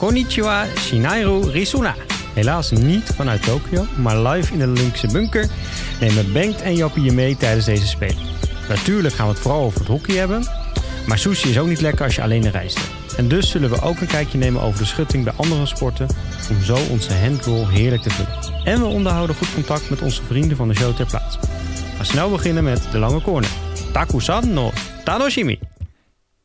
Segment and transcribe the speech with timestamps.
[0.00, 1.94] Konnichiwa Shinairu Risuna.
[2.34, 5.48] Helaas niet vanuit Tokio, maar live in de Olympische bunker
[6.00, 8.22] nemen Bengt en Jappie je mee tijdens deze Spelen.
[8.68, 10.46] Natuurlijk gaan we het vooral over het hockey hebben,
[11.06, 12.80] maar sushi is ook niet lekker als je alleen reist.
[13.16, 16.06] En dus zullen we ook een kijkje nemen over de schutting bij andere sporten,
[16.50, 18.64] om zo onze handroll heerlijk te vullen.
[18.64, 21.38] En we onderhouden goed contact met onze vrienden van de show ter plaatse.
[21.98, 23.50] We snel beginnen met de lange corner.
[23.92, 24.72] Takusan no
[25.04, 25.58] Tanoshimi.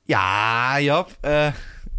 [0.03, 1.17] Ja, Jap.
[1.21, 1.47] eh,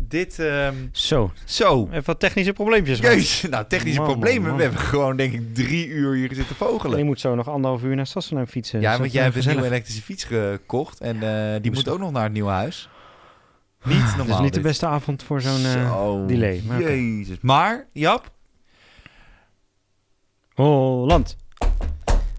[0.09, 0.38] dit...
[0.38, 1.89] ehm, Zo, zo.
[1.91, 2.99] even wat technische probleempjes.
[2.99, 4.48] Jezus, nou, technische Man, problemen.
[4.48, 4.57] man.
[4.57, 7.07] We hebben gewoon, denk ik, drie uur hier zitten En je vogelen.
[7.07, 8.81] moet zo nog anderhalf uur naar Sassenheim fietsen.
[8.81, 11.00] Ja, Dus want dat jij hebt een nieuwe elektrische fiets gekocht.
[11.00, 11.22] En
[11.54, 12.89] eh, die moet ook nog naar het nieuwe huis.
[13.84, 14.36] Niet Het normaal.
[14.36, 16.62] is niet de beste avond voor zo'n eh, Zo, delay.
[16.67, 16.81] Maar.
[16.81, 17.36] Jezus.
[17.40, 18.31] Maar, Jap,
[20.54, 21.36] Holland.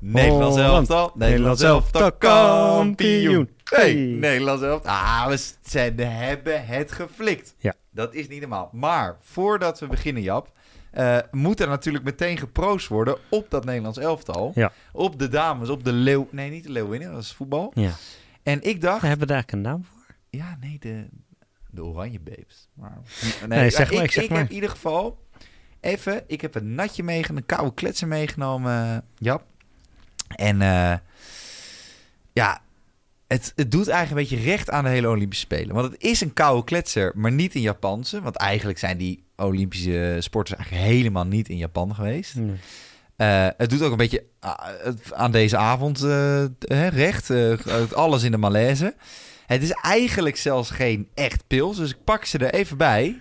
[0.01, 0.89] Nederlands Holland.
[0.89, 1.11] elftal.
[1.15, 3.49] Nederlands Nederlands elftal kampioen.
[3.63, 3.93] Hey.
[3.93, 4.91] Nederlands elftal.
[4.93, 7.55] Ah, we zijn, hebben het geflikt.
[7.57, 7.73] Ja.
[7.91, 8.69] Dat is niet normaal.
[8.73, 10.51] Maar voordat we beginnen, Jap,
[10.91, 14.51] eh, moet er natuurlijk meteen geproost worden op dat Nederlands elftal.
[14.55, 14.71] Ja.
[14.91, 16.27] Op de dames, op de leeuw...
[16.31, 17.71] Nee, niet de leeuwinnen, dat is voetbal.
[17.73, 17.91] Ja.
[18.43, 19.01] En ik dacht...
[19.01, 20.15] Hebben we daar eigenlijk een naam voor?
[20.29, 21.07] Ja, nee, de,
[21.69, 22.69] de oranje babes.
[22.73, 22.97] Maar,
[23.47, 24.39] Nee, zeg maar, ik, zeg ik maar.
[24.39, 25.25] heb in ieder geval
[25.79, 26.23] even...
[26.27, 29.43] Ik heb een natje meegenomen, een koude kletser meegenomen, Jap.
[30.27, 30.93] En eh,
[32.33, 32.61] ja,
[33.27, 35.75] het, het doet eigenlijk een beetje recht aan de hele Olympische Spelen.
[35.75, 38.21] Want het is een koude kletser, maar niet een Japanse.
[38.21, 42.35] Want eigenlijk zijn die Olympische sporters eigenlijk helemaal niet in Japan geweest.
[42.35, 42.55] Nee.
[43.15, 44.67] Eh, het doet ook een beetje ah,
[45.11, 46.45] aan deze avond eh,
[46.89, 47.31] recht.
[47.93, 48.95] alles in de malaise.
[49.45, 53.19] Het is eigenlijk zelfs geen echt pils, dus ik pak ze er even bij.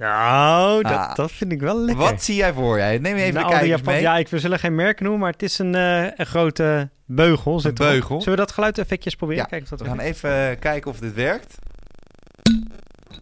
[0.00, 1.14] Nou, dat, Ah.
[1.14, 2.04] dat vind ik wel lekker.
[2.04, 2.98] Wat zie jij voor jij?
[2.98, 4.02] Neem even Nou, de kijkers Japan- mee.
[4.02, 7.60] Ja, ik we zullen geen merk noemen, maar het is een, eh, een grote beugel.
[7.60, 8.18] Zit Een beugel.
[8.20, 9.42] Zullen we dat geluideffectjes proberen?
[9.42, 10.16] Ja, Kijken of dat We gaan werkt?
[10.16, 11.58] even eh, kijken of dit werkt.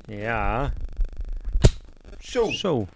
[0.07, 0.73] Ja,
[2.19, 2.51] Zo.
[2.51, 2.87] zo.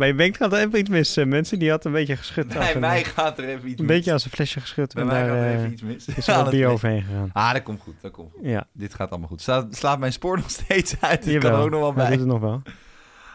[0.00, 1.58] Bij Bengt gaat er even iets mis, eh, mensen.
[1.58, 2.48] Die had een beetje geschud.
[2.48, 3.96] Bij en, mij gaat er even iets een mis.
[3.96, 4.94] beetje als een flesje geschud.
[4.94, 6.16] Bij en mij daar gaat er eh, even iets mis.
[6.16, 7.30] is er wat bier overheen gegaan.
[7.32, 8.40] Ah, dat komt goed, dat komt goed.
[8.46, 9.42] Ja, Dit gaat allemaal goed.
[9.42, 11.22] Slaat, slaat mijn spoor nog steeds uit.
[11.22, 12.08] Dit kan ook nog wel bij.
[12.10, 12.62] doet het nog wel.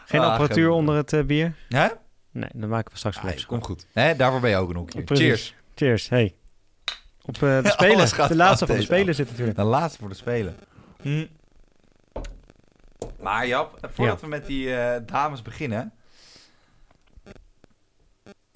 [0.06, 1.54] Geen Ah, apparatuur onder het eh, bier?
[1.68, 1.86] Hè?
[2.32, 3.86] Nee, dan maken we straks Ah, wel komt goed.
[3.92, 5.02] Hè, daarvoor ben je ook een hoekje.
[5.02, 5.24] Precies.
[5.26, 5.54] Cheers.
[5.74, 6.34] Cheers, hey.
[7.22, 8.28] Op de Spelen.
[8.28, 9.56] De laatste van de Spelen zit natuurlijk.
[9.56, 10.56] De laatste voor de Spelen.
[11.02, 11.26] Hm.
[13.20, 14.20] Maar Jap, voordat Ja.
[14.22, 14.68] we met die
[15.06, 15.92] dames beginnen...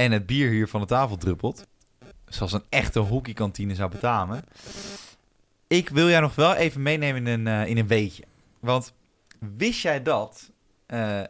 [0.01, 1.67] en het bier hier van de tafel druppelt...
[2.27, 4.45] zoals een echte hockeykantine zou betamen...
[5.67, 8.25] ik wil jij nog wel even meenemen in een, eh, in een weetje.
[8.61, 8.93] Want
[9.57, 10.51] wist jij dat
[10.87, 11.23] eh,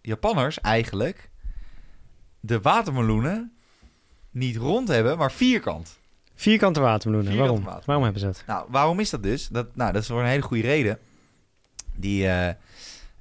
[0.00, 1.30] Japanners eigenlijk...
[2.40, 3.52] de watermeloenen
[4.30, 5.98] niet rond hebben, maar vierkant?
[6.34, 7.32] Vierkante watermeloenen.
[7.32, 7.74] Vierkante Waarom?
[7.74, 7.86] watermeloenen.
[7.86, 8.56] Waarom hebben ze dat?
[8.56, 9.48] Nou, waarom is dat dus?
[9.48, 10.98] Dat, nou, dat is voor een hele goede reden.
[11.94, 12.26] Die,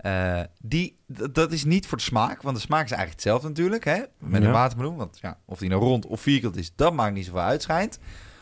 [0.02, 0.98] eh, die,
[1.32, 4.02] dat is niet voor de smaak, want de smaak is eigenlijk hetzelfde natuurlijk, hè?
[4.18, 4.48] Met Ja.
[4.48, 4.96] een watermeloen.
[4.96, 8.00] Want ja, of die nou rond of vierkant is, dat maakt niet zoveel uit, schijnt.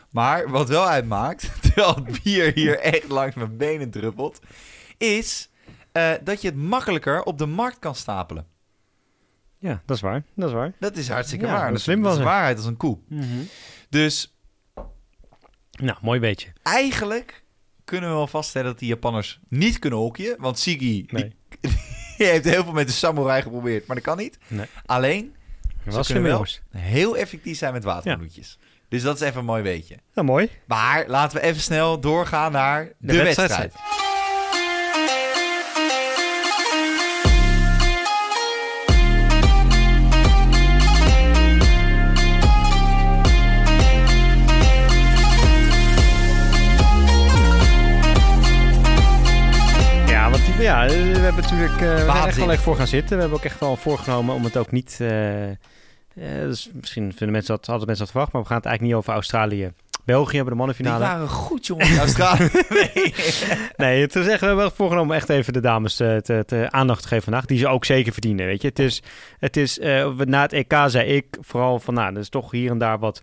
[0.09, 4.39] Maar wat wel uitmaakt, terwijl het bier hier echt langs mijn benen druppelt,
[4.97, 5.49] is
[5.91, 8.45] eh, dat je het makkelijker op de markt kan stapelen.
[9.57, 10.23] Ja, dat is waar.
[10.35, 10.73] Dat is waar.
[10.79, 11.59] Dat is hartstikke Ja, waar.
[11.61, 12.33] dat Dat, is slim dat was is hij.
[12.33, 12.97] waarheid als een koe.
[13.89, 14.35] Dus
[15.71, 16.53] Nou, mooi beetje.
[16.63, 17.43] eigenlijk
[17.89, 20.35] kunnen we wel vaststellen dat die Japanners niet kunnen hockeyen.
[20.39, 21.33] Want Sigi Nee.
[21.49, 21.59] die,
[22.17, 24.37] die heeft heel veel met de samurai geprobeerd, maar dat kan niet.
[24.47, 24.65] Nee.
[24.85, 28.57] Alleen, Dat ze was kunnen wel heel effectief zijn met watermeloentjes.
[28.89, 29.95] Dus dat is even een mooi weetje.
[30.13, 30.49] Nou, mooi.
[30.65, 33.49] Maar laten we even snel doorgaan naar de, wedstrijd.
[33.49, 33.73] wedstrijd.
[50.59, 53.15] Ja, eh, we hebben natuurlijk eh, we echt wel even voor gaan zitten.
[53.15, 54.97] We hebben ook echt wel voorgenomen om het ook niet...
[55.01, 55.09] eh,
[56.13, 59.03] dus misschien vinden mensen dat, hadden mensen dat verwacht, maar we gaan het eigenlijk niet
[59.03, 59.71] over Australië.
[60.05, 61.03] België hebben de Die mannenfinale.
[61.03, 62.49] waren goed, jongens, Australië.
[62.69, 63.13] nee.
[63.77, 66.67] Nee, het is echt, we hebben wel voorgenomen echt even de dames eh, te, te
[66.69, 67.45] aandacht te geven vandaag.
[67.45, 68.67] Die ze ook zeker verdienen, weet je.
[68.67, 69.01] Het is,
[69.39, 69.77] het is
[70.25, 73.21] na het EK zei ik vooral van, nou, er is toch hier en daar wat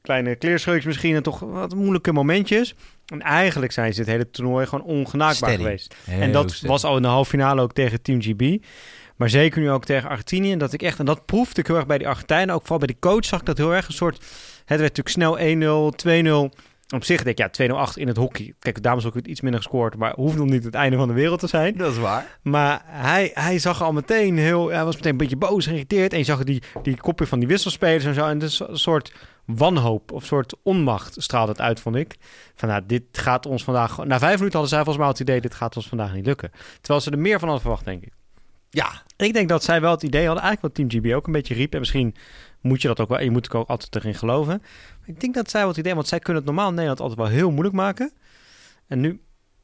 [0.00, 2.74] kleine kleerscheukjes misschien en toch wat moeilijke momentjes.
[3.06, 5.62] En eigenlijk zijn ze het hele toernooi gewoon ongenaakbaar Steady.
[5.62, 5.94] geweest.
[6.04, 8.64] Heel en dat was al in de halve finale ook tegen Team GB.
[9.16, 10.52] Maar zeker nu ook tegen Argentinië.
[10.52, 12.54] En dat ik echt, en dat proefde ik heel erg bij die Argentijnen.
[12.54, 13.86] Ook vooral bij die coach zag ik dat heel erg.
[13.86, 14.16] Een soort,
[14.64, 16.58] het werd natuurlijk snel 1-0, 2-0.
[16.94, 18.54] Op zich denk ik, ja, 2-0 achter in het hockey.
[18.58, 21.14] Kijk, de dames ook iets minder gescoord, maar hoeft nog niet het einde van de
[21.14, 21.76] wereld te zijn.
[21.76, 22.38] Dat is waar.
[22.42, 26.12] Maar hij, hij zag al meteen heel, hij was meteen een beetje boos, geïrriteerd.
[26.12, 28.26] En je zag die, die kopje van die wisselspelers en zo.
[28.26, 29.12] En dus een soort
[29.46, 32.16] wanhoop of soort onmacht straalde het uit, vond ik.
[32.54, 33.96] Van nou, dit gaat ons vandaag...
[34.04, 36.50] Na vijf minuten hadden zij volgens mij het idee, dit gaat ons vandaag niet lukken.
[36.80, 38.12] Terwijl ze er meer van hadden verwacht, denk ik.
[38.70, 41.32] Ja, Ik denk dat zij wel het idee hadden, eigenlijk wat Team GB ook een
[41.32, 41.72] beetje riep.
[41.72, 42.14] En misschien
[42.60, 44.62] moet je dat ook wel, je moet ook altijd erin geloven.
[45.04, 47.18] Ik denk dat zij wel het idee, want zij kunnen het normaal in Nederland altijd
[47.18, 48.12] wel heel moeilijk maken.
[48.86, 49.20] En nu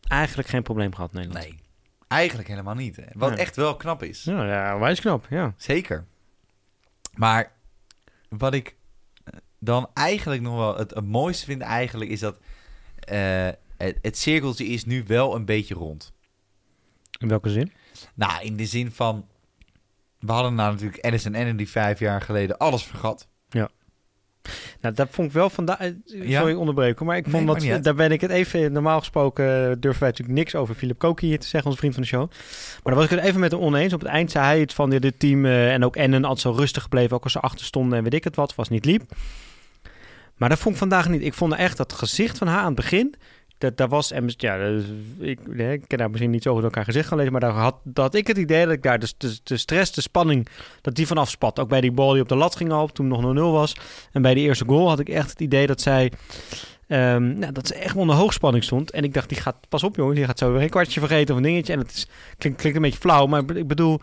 [0.08, 1.44] eigenlijk geen probleem gehad, Nederland.
[1.44, 1.60] nee.
[2.08, 2.96] Eigenlijk helemaal niet.
[2.96, 3.02] Hè.
[3.12, 4.24] Wat echt wel knap is.
[4.24, 5.54] Ja, ja, wijs knap, ja.
[5.56, 6.04] Zeker.
[7.14, 7.52] Maar
[8.28, 8.74] wat ik
[9.64, 12.38] dan eigenlijk nog wel het, het mooiste vind eigenlijk is dat
[12.98, 16.12] eh, het, het cirkeltje is nu wel een beetje rond.
[17.18, 17.72] In welke zin?
[18.14, 19.26] Nou, in de zin van
[20.18, 23.28] we hadden nou natuurlijk Addison en die vijf jaar geleden alles vergat.
[24.80, 25.78] Nou, dat vond ik wel vandaag.
[25.78, 26.40] eh, Ja?
[26.40, 27.84] Sorry onderbreken, maar ik vond dat.
[27.84, 28.72] Daar ben ik het even.
[28.72, 31.94] Normaal gesproken eh, durven wij natuurlijk niks over Philip Koki hier te zeggen, onze vriend
[31.94, 32.30] van de show.
[32.30, 33.92] Maar daar was ik het even met hem oneens.
[33.92, 35.44] Op het eind zei hij het van dit, team.
[35.46, 37.16] en ook Ennen altijd zo rustig gebleven.
[37.16, 38.54] Ook als ze achter stonden en weet ik het wat.
[38.54, 39.02] Was niet liep.
[40.42, 41.22] Maar dat vond ik vandaag niet.
[41.22, 43.14] Ik vond echt dat gezicht van haar aan het begin.
[43.58, 44.56] Dat, daar was, en ja,
[45.18, 47.76] ik, ik ken daar misschien niet zo goed elkaar gezicht gaan lezen, maar daar had,
[47.84, 50.48] dat ik het idee dat ik daar de, stress, de spanning,
[50.80, 51.58] dat die vanaf spat.
[51.58, 53.76] Ook bij die bal die op de lat ging al, toen nog 0-0 was.
[54.12, 56.12] En bij de eerste goal had ik echt het idee dat zij,
[56.86, 58.90] nou, dat ze echt onder hoogspanning stond.
[58.90, 61.34] En ik dacht, die gaat, pas op jongens, die gaat zo weer een kwartje vergeten
[61.34, 61.72] of een dingetje.
[61.72, 62.06] En het is,
[62.38, 64.00] klinkt een beetje flauw, maar ik bedoel,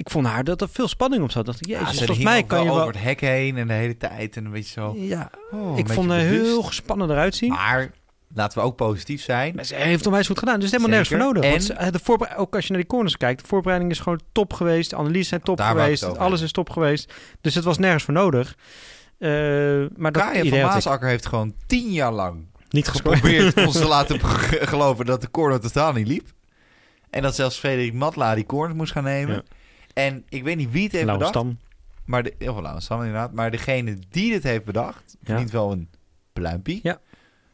[0.00, 1.46] ik vond haar dat er veel spanning op zat.
[1.46, 2.80] Dacht ik, jezus, Ja, volgens mij kan je wel...
[2.80, 4.94] over het hek heen en de hele tijd en een beetje zo.
[4.96, 7.50] Ja, oh, ik vond haar heel gespannen eruit zien.
[7.50, 7.90] Maar
[8.34, 9.54] laten we ook positief zijn.
[9.54, 10.60] Maar ze heeft onwijs goed gedaan.
[10.60, 11.74] Dus helemaal nergens voor nodig.
[11.76, 14.90] En- de ook als je naar die corners kijkt, de voorbereiding is gewoon top geweest.
[14.90, 16.02] De analyse zijn top Daar geweest.
[16.02, 17.12] het Alles is top geweest.
[17.40, 18.56] Dus het was nergens voor nodig.
[19.18, 19.30] Eh,
[19.96, 24.20] maar dat Kaya van Maasakker heeft gewoon tien jaar lang niet geprobeerd ons te laten
[24.20, 26.28] ge- geloven dat de corner totaal niet liep.
[27.10, 29.34] En dat zelfs Frederik Matla die corner moest gaan nemen.
[29.34, 29.42] Ja.
[29.94, 31.38] En ik weet niet wie het heeft Lauwe bedacht.
[31.38, 31.58] Stam.
[32.04, 33.32] Maar de, heel veel Lauwe Stam inderdaad.
[33.32, 35.88] Maar degene die dit heeft bedacht, verdient wel een
[36.32, 36.80] pluimpje.
[36.82, 37.00] Ja.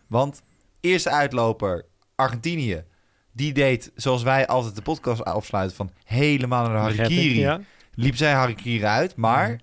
[0.06, 0.42] Want
[0.80, 1.84] eerste uitloper,
[2.14, 2.84] Argentinië,
[3.32, 7.38] die deed zoals wij altijd de podcast afsluiten van helemaal naar de harikiri.
[7.38, 7.60] Ja.
[7.94, 9.58] Liep zij harikiri uit, maar Mhm.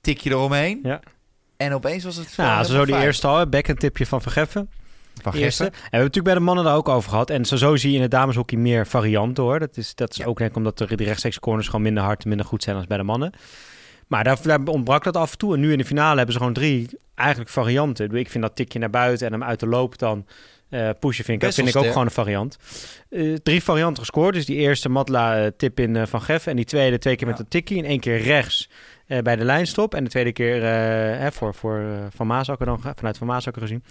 [0.00, 0.80] tikje eromheen.
[0.82, 1.00] Ja.
[1.56, 3.46] En opeens was het Nou, zo die eerste al.
[3.48, 4.70] Back een tipje van Vergeffen.
[5.22, 5.62] Van Eerste.
[5.62, 5.64] Geffen.
[5.66, 7.30] En we hebben het natuurlijk bij de mannen daar ook over gehad.
[7.30, 9.58] En zo, zo zie je in het dameshockey meer varianten hoor.
[9.58, 10.24] Dat is, dat is Ja.
[10.24, 12.86] ook denk ik omdat de, rechtstreeks corners gewoon minder hard en minder goed zijn als
[12.86, 13.32] bij de mannen.
[14.06, 15.54] Maar daar, daar ontbrak dat af en toe.
[15.54, 18.14] En nu in de finale hebben ze gewoon drie eigenlijk varianten.
[18.14, 20.26] Ik vind dat tikje naar buiten en hem uit de loop dan
[20.70, 22.56] eh pushen vind ik, Best vind ik ook gewoon een variant.
[23.10, 24.34] Eh, drie varianten gescoord.
[24.34, 26.50] Dus die eerste Matla eh, tip in Van Geffen.
[26.50, 27.42] En die tweede twee keer met Ja.
[27.42, 27.78] een tikkie.
[27.78, 28.68] En één keer rechts
[29.06, 29.94] eh, bij de lijnstop.
[29.94, 33.62] En de tweede keer eh, hè, voor, voor eh, Van Maasakker dan, vanuit Van Maasakker
[33.62, 33.84] gezien.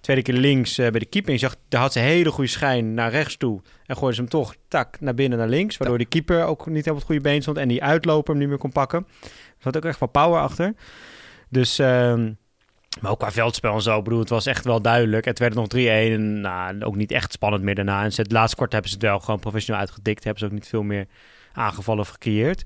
[0.00, 1.28] Tweede keer links bij de keeper.
[1.32, 3.60] En je zag, daar had ze hele goede schijn naar rechts toe.
[3.86, 5.76] En gooide ze hem toch tak naar binnen naar links.
[5.76, 7.56] Waardoor de keeper ook niet op het goede been stond.
[7.56, 9.06] En die uitloper hem niet meer kon pakken.
[9.22, 9.28] Er
[9.58, 10.74] zat ook echt wel power achter.
[11.48, 12.32] Dus, ehm,
[13.00, 13.98] maar ook qua veldspel en zo.
[13.98, 15.24] Ik bedoel, het was echt wel duidelijk.
[15.24, 16.12] Het werd nog 3-1.
[16.12, 18.04] En nou, ook niet echt spannend meer daarna.
[18.04, 20.24] En ze- het laatste kwart hebben ze het wel gewoon professioneel uitgedikt.
[20.24, 21.06] Hebben ze ook niet veel meer
[21.52, 22.64] aangevallen of gecreëerd.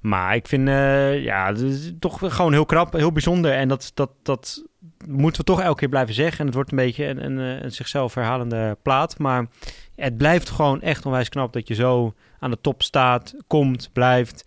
[0.00, 3.52] Maar ik vind, eh, ja, het is toch gewoon heel knap, heel bijzonder.
[3.52, 4.64] En dat, dat, dat
[5.06, 6.38] moeten we toch elke keer blijven zeggen.
[6.38, 9.18] En het wordt een beetje een, een, eh, een zichzelf herhalende plaat.
[9.18, 9.46] Maar
[9.94, 14.44] het blijft gewoon echt onwijs knap dat je zo aan de top staat, komt, blijft.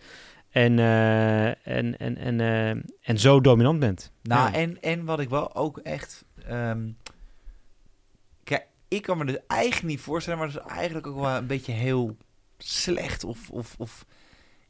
[0.50, 4.11] En, eh, en, en, en, en zo dominant bent.
[4.21, 4.57] Nou, Ja.
[4.57, 6.25] en, en wat ik wel ook echt...
[6.47, 6.89] ehm,
[8.44, 10.39] kijk, ik kan me dus eigenlijk niet voorstellen...
[10.39, 12.17] maar dat is eigenlijk ook wel een beetje heel
[12.57, 13.50] slecht of...
[13.50, 14.05] of, of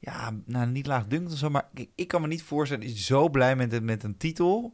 [0.06, 1.50] ja, nou, niet laagdunkend of zo...
[1.50, 4.18] maar ik, ik kan me niet voorstellen dat je zo blij bent met, met een
[4.18, 4.74] titel...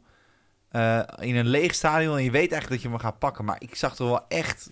[0.68, 3.44] eh, in een leeg stadion en je weet eigenlijk dat je hem gaat pakken.
[3.44, 4.70] Maar ik zag er wel echt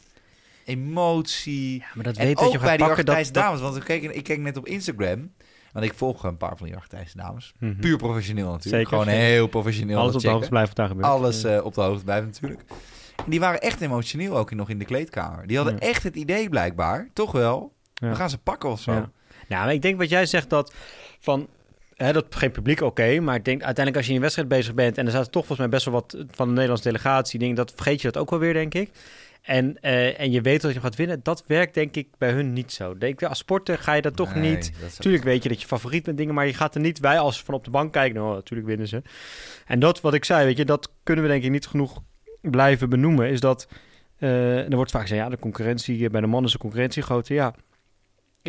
[0.65, 1.79] emotie...
[1.79, 3.05] Ja, maar dat En weet ook dat je bij gaat pakken.
[3.05, 3.61] Dat, dames.
[3.61, 5.33] Want ik keek, ik keek net op Instagram...
[5.73, 7.53] Want ik volg een paar van die Argentijnse dames.
[7.59, 7.81] Mhm.
[7.81, 8.75] Puur professioneel natuurlijk.
[8.89, 9.99] Zeker, Gewoon heel professioneel.
[9.99, 11.07] alles op de hoogte blijven wat daar gebeurt.
[11.07, 12.61] Alles eh, op de hoogte blijven natuurlijk.
[13.17, 15.47] En die waren echt emotioneel ook nog in de kleedkamer.
[15.47, 15.81] Die hadden Ja.
[15.81, 17.75] echt het idee blijkbaar, toch wel.
[17.95, 18.09] Ja.
[18.09, 18.93] We gaan ze pakken of zo.
[18.93, 19.11] Ja.
[19.49, 20.75] Nou, maar ik denk wat jij zegt dat
[21.19, 21.49] van
[21.97, 24.99] dat geen publiek oké, maar ik denk uiteindelijk als je in een wedstrijd bezig bent
[24.99, 27.73] en er zaten toch volgens mij best wel wat van de Nederlandse delegatie, denk dat
[27.75, 28.91] vergeet je dat ook wel weer, denk ik.
[29.43, 32.53] En, eh, en je weet dat je gaat winnen, dat werkt denk ik bij hun
[32.53, 32.99] niet zo.
[32.99, 34.73] Denk, als sporter ga je dat toch Nee, niet.
[34.81, 37.19] dat Tuurlijk weet je dat je favoriet bent dingen, maar je gaat er niet bij
[37.19, 38.21] als van op de bank kijken.
[38.21, 39.03] Nou, natuurlijk winnen ze.
[39.67, 42.03] En dat wat ik zei, weet je, dat kunnen we denk ik niet genoeg
[42.41, 43.29] blijven benoemen.
[43.29, 43.69] Is dat
[44.19, 47.03] eh, er wordt vaak gezegd, ja, de concurrentie eh, bij de mannen is de concurrentie
[47.03, 47.35] groter.
[47.35, 47.55] Ja,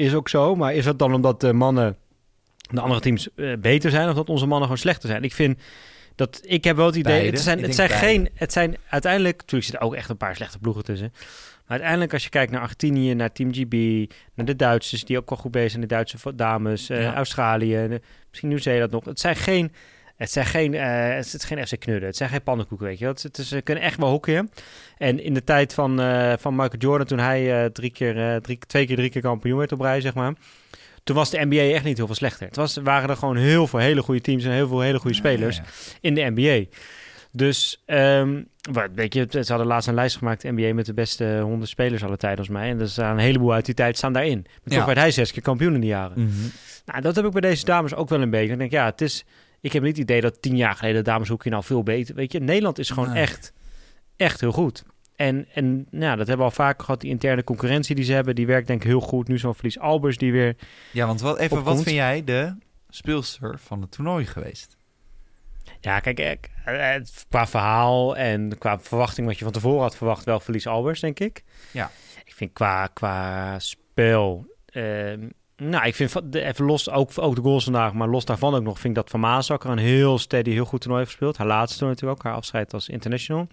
[0.06, 0.56] is ook zo.
[0.56, 1.98] Maar is dat dan omdat de mannen,
[2.72, 5.24] de andere teams eh, beter zijn of dat onze mannen gewoon slechter zijn?
[5.24, 5.60] Ik vind
[6.16, 7.32] Dat, ik heb wel het idee, Beide.
[7.32, 8.06] het zijn, Ik het zijn beide.
[8.06, 11.12] geen, het zijn uiteindelijk, natuurlijk zitten ook echt een paar slechte ploegen tussen.
[11.14, 13.74] Maar uiteindelijk als je kijkt naar Argentinië, naar Team GB,
[14.34, 17.16] naar de Duitsers, die ook wel goed bezig zijn, de Duitse dames, eh, Ja.
[17.16, 19.06] Australië, de- misschien Nieuw-Zeeland nog.
[19.06, 19.72] Het zijn geen,
[20.20, 23.06] het zijn geen, eh, het is geen FC Knudden, het zijn geen pannenkoeken, weet je.
[23.06, 24.50] Het, het is, ze kunnen echt wel hockeyen.
[24.98, 28.36] En in de tijd van, eh, van Michael Jordan, toen hij eh, drie keer, eh,
[28.36, 30.34] drie, twee keer drie keer kampioen werd op rij, zeg maar.
[31.04, 32.48] Toen was de NBA echt niet heel veel slechter.
[32.48, 35.16] Het was, waren er gewoon heel veel hele goede teams en heel veel hele goede
[35.16, 35.98] spelers Ja, ja.
[36.02, 36.78] in de NBA.
[37.32, 37.84] Dus,
[38.72, 42.04] wat, weet je, ze hadden laatst een lijst gemaakt, NBA, met de beste 100 spelers
[42.04, 42.70] alle tijden als mij.
[42.70, 44.46] En er staan een heleboel uit die tijd staan daarin.
[44.64, 46.22] Maar toch werd hij zes keer kampioen in die jaren.
[46.22, 46.48] Mhm.
[46.86, 48.52] Nou, dat heb ik bij deze dames ook wel een beetje.
[48.52, 49.26] Ik denk, ja, het is...
[49.62, 52.16] Ik heb niet het idee dat tien jaar geleden de dameshoekje nou veel beter...
[52.16, 53.22] Weet je, Nederland is gewoon Nee.
[53.22, 53.54] echt,
[54.16, 54.84] echt heel goed.
[55.16, 57.02] En, en nou, dat hebben we al vaak gehad.
[57.02, 59.28] Die interne concurrentie die ze hebben, die werkt denk ik heel goed.
[59.28, 60.56] Nu zo'n Verlies Albers die weer...
[60.92, 62.56] Ja, want wat, even, wat vind jij de
[62.90, 64.78] speelster van het toernooi geweest?
[65.82, 69.96] Ja, kijk, ik- eh, eh, qua verhaal en qua verwachting wat je van tevoren had
[69.96, 71.44] verwacht, wel Verlies Albers, denk ik.
[71.72, 71.92] Ja.
[72.26, 74.46] Ik vind qua, qua spel...
[74.66, 78.64] ehm, nou, ik vind even los, ook, ook de goals vandaag, maar los daarvan ook
[78.64, 81.38] nog, vind ik dat Van Maasakker een heel steady, heel goed toernooi heeft gespeeld.
[81.38, 83.48] Haar laatste toernooi natuurlijk ook, haar afscheid als international.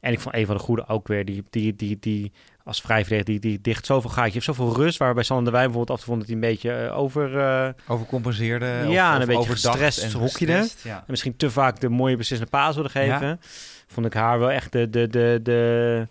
[0.00, 2.32] En ik vond een van de goede ook weer, die, die, die, die
[2.64, 5.98] als vrijverdediger, die, die dicht zoveel gaatje, heeft zoveel rust, waarbij Sander de Wijn bijvoorbeeld
[5.98, 7.38] af toe vond dat hij een beetje eh, over...
[7.38, 8.66] eh, Overcompenseerde?
[8.88, 10.70] Ja, of, en een beetje gestrest en
[11.06, 13.26] misschien te vaak de mooie beslissende paas wilde geven.
[13.26, 13.38] Ja.
[13.86, 16.06] Vond ik haar wel echt de, de, de, de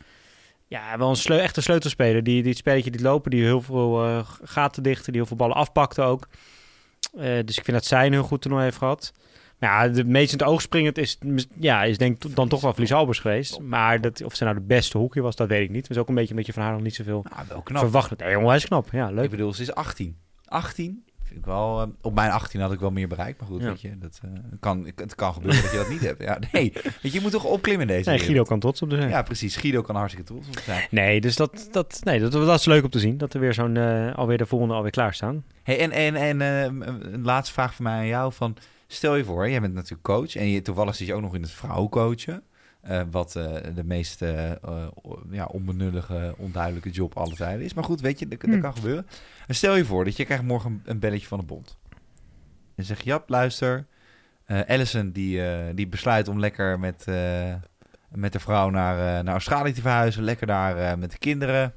[0.68, 2.24] ja, wel een sleu, echte sleutelspeler.
[2.24, 5.38] Die, die het spelletje die lopen, die heel veel eh, gaten dichten, die heel veel
[5.38, 6.28] ballen afpakte ook.
[7.18, 9.14] Eh, dus ik vind dat zij een heel goed toernooi heeft gehad.
[9.60, 11.18] Maar ja, de meest in het oog springend is,
[11.60, 13.60] ja, is denk ik dan toch wel Verlies Albers geweest.
[13.60, 15.90] Maar dat, of ze nou de beste hoekje was, dat weet ik niet.
[15.90, 17.82] Is ook een beetje omdat je van haar nog niet zoveel Nou, wel knap.
[17.82, 18.18] verwacht.
[18.18, 18.90] Nee, jongen, hij is knap.
[18.92, 19.30] Ja, Ik leuk.
[19.30, 20.18] bedoel, ze is 18.
[20.46, 21.04] 18?
[21.28, 23.40] Vind ik wel, eh, op mijn 18 had ik wel meer bereikt.
[23.40, 23.68] Maar goed, Ja.
[23.68, 24.30] weet je, dat, eh,
[24.60, 26.22] kan, het kan gebeuren dat je dat niet hebt.
[26.22, 28.26] Ja, nee, weet je, je moet toch opklimmen in deze Nee, wereld.
[28.26, 29.10] Guido kan trots op de zijn.
[29.10, 29.56] Ja, precies.
[29.56, 30.88] Guido kan hartstikke trots op zijn.
[30.92, 33.18] Nee, dus dat, dat, nee, dat, dat is leuk om te zien.
[33.18, 35.44] Dat er weer zo'n, eh, alweer de volgende alweer klaarstaan.
[35.64, 36.40] Hey, en en, en
[37.14, 38.34] een laatste vraag van mij aan jou.
[38.34, 38.58] Van,
[38.88, 40.36] stel je voor, jij bent natuurlijk coach.
[40.36, 42.44] En je, toevallig zit je ook nog in het vrouwencoachen.
[42.88, 44.52] Eh, wat eh, de meest eh,
[45.32, 47.74] ja, onbenullige, onduidelijke job alle tijden is.
[47.74, 48.62] Maar goed, weet je, dat, dat Hm.
[48.62, 49.08] kan gebeuren.
[49.48, 51.78] En stel je voor dat je krijgt morgen een, een belletje van de bond.
[52.76, 53.86] En zeg Jap, luister.
[54.68, 55.42] Allison die,
[55.74, 57.06] die besluit om lekker met,
[58.10, 60.24] met de vrouw naar, naar Australië te verhuizen.
[60.24, 61.74] Lekker daar met de kinderen.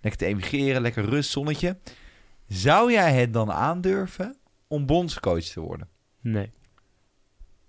[0.00, 1.76] Lekker te emigreren, lekker rust, zonnetje.
[2.48, 4.36] Zou jij het dan aandurven
[4.68, 5.88] om bondscoach te worden?
[6.20, 6.52] Nee.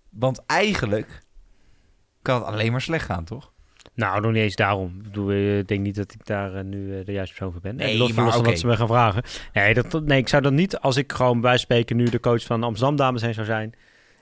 [0.09, 1.24] Want eigenlijk
[2.25, 3.51] kan het alleen maar slecht gaan, toch?
[3.93, 4.95] Nou, nog niet eens daarom.
[4.97, 7.51] Ik bedoel, eh, ik denk niet dat ik daar eh, nu eh, de juiste persoon
[7.51, 7.75] voor ben.
[7.75, 8.41] Nee, los van oké.
[8.41, 9.23] wat ze me gaan vragen.
[9.53, 12.43] Nee, dat, nee, ik zou dat niet, als ik gewoon bij spreken nu de coach
[12.43, 13.73] van Amsterdam Dames heen zou zijn...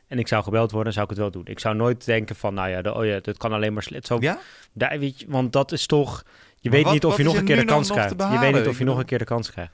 [0.08, 1.46] en ik zou gebeld worden, zou ik het wel doen.
[1.46, 4.06] Ik zou nooit denken van, nou ja, de, oh ja dat kan alleen maar slecht.
[4.08, 4.40] Zo, Ja?
[4.74, 6.24] daar, weet je, want dat is toch...
[6.60, 8.10] Je Maar weet wat- niet of je nog een keer de kans krijgt.
[8.32, 9.72] Je weet niet of je nog een keer de kans krijgt.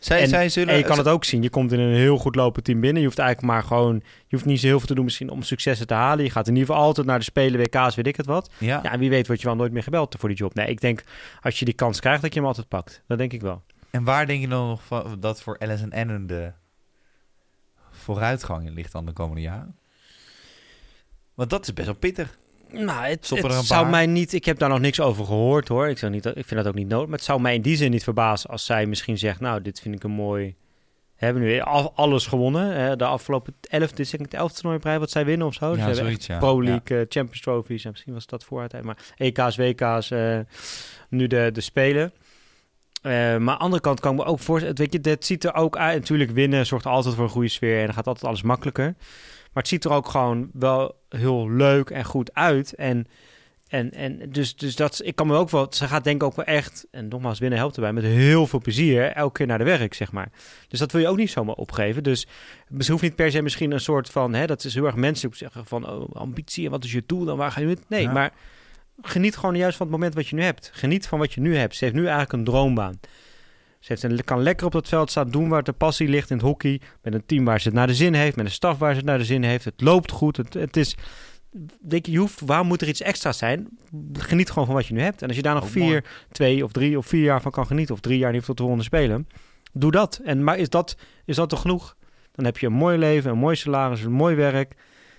[0.00, 0.72] Zij, En- zij zullen...
[0.72, 1.42] En je kan het ook zien.
[1.42, 3.00] Je komt in een heel goed lopend team binnen.
[3.00, 3.94] Je hoeft eigenlijk maar gewoon...
[3.94, 6.24] Je hoeft niet zo heel veel te doen misschien om successen te halen.
[6.24, 8.50] Je gaat in ieder geval altijd naar de Spelen, WK's, weet ik het wat.
[8.58, 8.80] Ja.
[8.82, 10.54] Ja, en wie weet word je wel nooit meer gebeld voor die job.
[10.54, 11.04] Nee, ik denk
[11.40, 13.02] als je die kans krijgt dat je hem altijd pakt.
[13.06, 13.62] Dat denk ik wel.
[13.90, 15.58] En waar denk je dan nog van, dat voor
[15.90, 16.52] Annan de
[17.90, 19.76] vooruitgang in ligt dan de komende jaren?
[21.34, 22.38] Want dat is best wel pittig.
[22.72, 23.86] Nou, het, zou paar?
[23.86, 24.32] mij niet...
[24.32, 25.88] Ik heb daar nog niks over gehoord hoor.
[25.88, 27.06] Ik, zou niet, ik vind dat ook niet nodig.
[27.06, 29.40] Maar het zou mij in die zin niet verbazen als zij misschien zegt...
[29.40, 30.54] Nou, dit vind ik een mooi...
[31.18, 32.74] We hebben nu al- alles gewonnen.
[32.74, 35.76] Hè, de afgelopen elf, dit is het elfde toernooiprijs wat zij winnen of zo.
[35.76, 36.38] Ja, zoiets, ja.
[36.38, 37.84] Pro League, eh, Champions Trophies.
[37.84, 38.84] En misschien was dat voor tijd.
[38.84, 40.38] Maar EK's, WK's, eh,
[41.08, 42.12] nu de, de Spelen.
[43.02, 44.76] Eh, maar aan de andere kant kan ik me ook voorstellen...
[44.76, 45.98] Weet je, dit ziet er ook uit.
[45.98, 47.78] Natuurlijk, winnen zorgt altijd voor een goede sfeer.
[47.78, 48.94] En dan gaat altijd alles makkelijker.
[49.52, 52.74] Maar het ziet er ook gewoon wel heel leuk en goed uit.
[52.74, 53.06] En,
[53.68, 55.66] en, en dus, dus dat, ik kan me ook wel...
[55.70, 56.86] Ze gaat denk ik ook wel echt...
[56.90, 57.92] En nogmaals, winnen helpt erbij.
[57.92, 60.30] Met heel veel plezier elke keer naar de werk, zeg maar.
[60.68, 62.02] Dus dat wil je ook niet zomaar opgeven.
[62.02, 62.26] Dus
[62.76, 64.34] het hoeft niet per se misschien een soort van...
[64.34, 65.88] Hè, dat is heel erg menselijk zeggen van...
[65.90, 67.36] Oh, ambitie en wat is je doel dan?
[67.36, 67.76] Waar ga je nu...
[67.88, 68.12] Nee, Ja.
[68.12, 68.32] maar
[69.02, 70.70] geniet gewoon juist van het moment wat je nu hebt.
[70.72, 71.76] Geniet van wat je nu hebt.
[71.76, 73.00] Ze heeft nu eigenlijk een droombaan.
[73.80, 76.46] Ze heeft kan lekker op dat veld staan, doen waar de passie ligt in het
[76.46, 76.80] hockey.
[77.02, 78.96] Met een team waar ze het naar de zin heeft, met een staf waar ze
[78.96, 79.64] het naar de zin heeft.
[79.64, 80.36] Het loopt goed.
[80.36, 80.96] Het, het is.
[81.80, 83.68] Denk je, je hoeft, waarom moet er iets extra zijn?
[84.12, 85.22] Geniet gewoon van wat je nu hebt.
[85.22, 86.02] En als je daar nog Oh, vier, mooi.
[86.32, 88.62] twee of drie of vier jaar van kan genieten, of drie jaar niet tot de
[88.62, 89.28] ronde spelen,
[89.72, 90.20] doe dat.
[90.24, 91.96] En maar is dat, is dat toch genoeg?
[92.32, 94.74] Dan heb je een mooi leven, een mooi salaris, een mooi werk.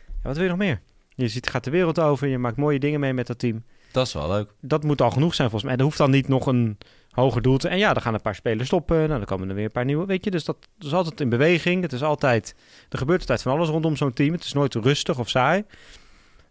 [0.08, 0.82] Ja, wat wil je nog meer?
[1.16, 4.08] Je ziet, gaat de wereld over, je maakt mooie dingen mee met dat team Dat
[4.08, 4.50] is wel leuk.
[4.62, 5.80] dat moet al genoeg zijn volgens mij.
[5.80, 6.78] Er hoeft dan niet nog een
[7.12, 7.66] hoger doelt.
[7.66, 8.98] En ja, dan gaan een paar spelers stoppen.
[8.98, 10.06] Nou, dan komen er weer een paar nieuwe.
[10.06, 11.82] Weet je, dus dat is altijd in beweging.
[11.82, 12.56] Het is altijd,
[12.90, 14.34] er gebeurt altijd van alles rondom zo'n team.
[14.34, 15.64] Het is nooit rustig of saai.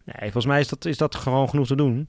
[0.05, 2.09] Nee, volgens mij is dat, is dat gewoon genoeg te doen.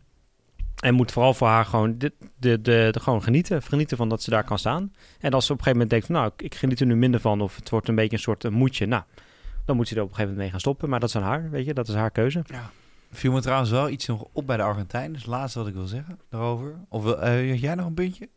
[0.82, 3.62] En moet vooral voor haar gewoon, de, de, de, de, gewoon genieten.
[3.62, 4.94] Genieten van dat ze daar kan staan.
[5.20, 7.20] En als ze op een gegeven moment denkt van, nou, ik, geniet er nu minder
[7.20, 7.42] van.
[7.42, 8.86] Of het wordt een beetje een soort een moedje.
[8.86, 9.04] Nou,
[9.66, 10.90] dan moet ze er op een gegeven moment mee gaan stoppen.
[10.90, 11.74] Maar dat is aan haar, weet je.
[11.74, 12.44] Dat is haar keuze.
[12.46, 12.72] Ja.
[13.12, 15.14] Viel me trouwens wel iets nog op bij de Argentijnen.
[15.14, 16.76] Dus laatste wat ik wil zeggen daarover.
[16.90, 18.30] Of wil, had jij nog een puntje?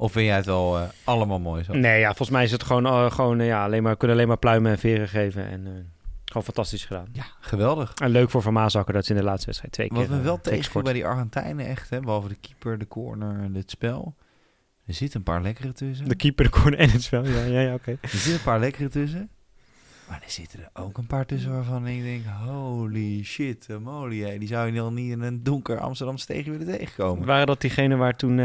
[0.00, 1.72] Of vind jij het wel uh, allemaal mooi zo?
[1.72, 4.38] Nee, ja, volgens mij is het gewoon, uh, gewoon ja, alleen maar, kunnen alleen maar
[4.38, 5.48] pluimen en veren geven.
[5.48, 5.92] En
[6.24, 7.08] gewoon fantastisch gedaan.
[7.12, 7.94] Ja, geweldig.
[7.94, 10.16] En leuk voor Van Maasakker dat ze in de laatste wedstrijd twee Wat keer...
[10.16, 13.70] we wel tegen bij die Argentijnen echt, hè, behalve de keeper, de corner en het
[13.70, 14.14] spel.
[14.86, 16.08] Er zitten een paar lekkere tussen.
[16.08, 17.74] De keeper, de corner en het spel, ja, ja, ja oké.
[17.74, 17.98] Okay.
[18.00, 19.30] Er zitten een paar lekkere tussen.
[20.08, 24.48] Maar er zitten er ook een paar tussen waarvan ik denk, holy shit, moly, die
[24.48, 27.26] zou je dan niet in een donker Amsterdamse steegje willen tegenkomen.
[27.26, 28.38] Waren dat diegenen waar toen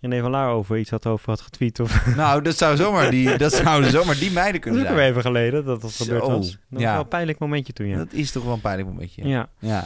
[0.00, 1.80] René van Laar over iets had over had getweet?
[1.80, 2.06] Of?
[2.16, 5.00] Nou, dat zou zomaar die, dat zouden zomaar die meiden kunnen dat zijn.
[5.00, 6.50] Dat is ook even geleden dat dat gebeurd Zo, was.
[6.50, 6.76] Dat ja.
[6.76, 7.96] was wel een pijnlijk momentje toen, ja.
[7.96, 9.28] Dat is toch wel een pijnlijk momentje.
[9.28, 9.48] Ja.
[9.58, 9.84] ja.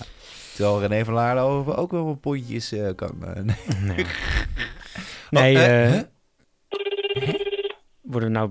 [0.54, 3.14] Terwijl René van Laar daarover ook wel wat pondjes uh, kan...
[3.22, 4.06] Uh, nee, nee.
[5.54, 6.02] nee oh, uh, huh?
[8.02, 8.50] worden nou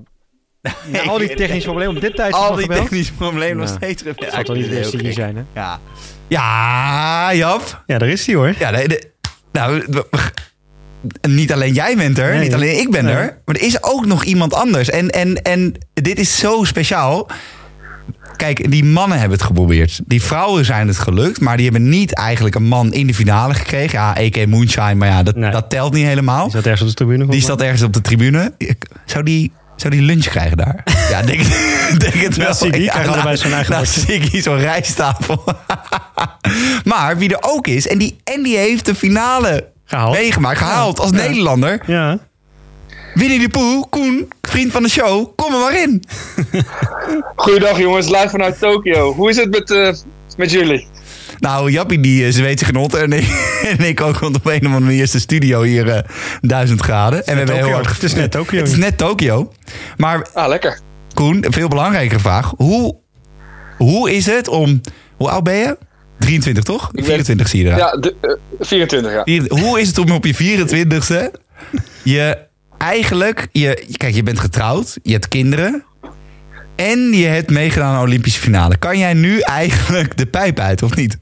[1.08, 2.82] al die technische problemen op dit tijdstip Al die gebeld?
[2.82, 5.44] technische problemen nog steeds Het zal toch niet de eerste hier zijn, hè?
[5.54, 5.80] Ja.
[6.28, 7.84] Ja, Jap.
[7.86, 8.54] Ja, daar is hij hoor.
[8.60, 9.12] Ja, de, de,
[9.52, 9.84] nou,
[11.22, 13.14] niet alleen jij bent er, Nee, niet alleen ik ben nee.
[13.14, 14.90] er, maar er is ook nog iemand anders.
[14.90, 17.28] En, en, en dit is zo speciaal.
[18.36, 20.00] Kijk, die mannen hebben het geprobeerd.
[20.06, 23.54] Die vrouwen zijn het gelukt, maar die hebben niet eigenlijk een man in de finale
[23.54, 24.00] gekregen.
[24.00, 24.46] Ja, A.K.
[24.48, 25.52] Moonshine, maar ja, dat, Nee.
[25.52, 26.44] dat telt niet helemaal.
[26.44, 27.28] Die zat ergens op de tribune.
[27.28, 28.54] Die staat ergens op de tribune.
[29.06, 30.84] Zou die, zou die lunch krijgen daar?
[31.12, 31.42] ja, denk,
[32.00, 32.48] denk het wel.
[32.48, 34.02] Ja, Siggy krijgt allebei zijn eigen nou, bordje.
[34.02, 35.44] Siggy, zo'n rijsttafel.
[36.84, 40.16] maar wie er ook is, en die, en die heeft de finale Gehaald.
[40.16, 41.16] meegemaakt, gehaald als Ja.
[41.18, 41.82] Nederlander.
[41.86, 42.20] Ja.
[43.14, 46.04] Winnie de Poel, Koen, vriend van de show, kom er maar in.
[47.36, 49.14] Goeiedag jongens, live vanuit Tokio.
[49.14, 49.94] Hoe is het met, eh,
[50.38, 50.88] met jullie?
[51.40, 53.28] Nou, Jappie die uh, zweet zich genot en ik,
[53.78, 56.04] en ik ook, want op een of andere manier is de studio hier eh,
[56.42, 57.26] duizend graden.
[57.26, 58.60] En we hebben heel hard Het is net Tokio.
[58.60, 59.54] Het is net Tokio.
[59.98, 60.80] Maar Ah, lekker.
[61.14, 62.54] Koen, een veel belangrijkere vraag.
[62.58, 62.96] Hoe,
[63.78, 64.82] hoe is het om...
[65.18, 65.78] Hoe oud ben je?
[66.20, 66.92] 23 toch?
[66.92, 67.82] ben- 24 zie je eruit.
[67.82, 69.24] Ja, de, eh, 24 ja.
[69.24, 71.32] Vier- Hoe is het om op je 24ste...
[72.04, 72.38] Je
[72.78, 73.48] eigenlijk...
[73.52, 74.98] Je, kijk, je bent getrouwd.
[75.04, 75.84] Je hebt kinderen.
[76.76, 78.78] En je hebt meegedaan aan de Olympische finale.
[78.78, 81.18] Kan jij nu eigenlijk de pijp uit, of niet?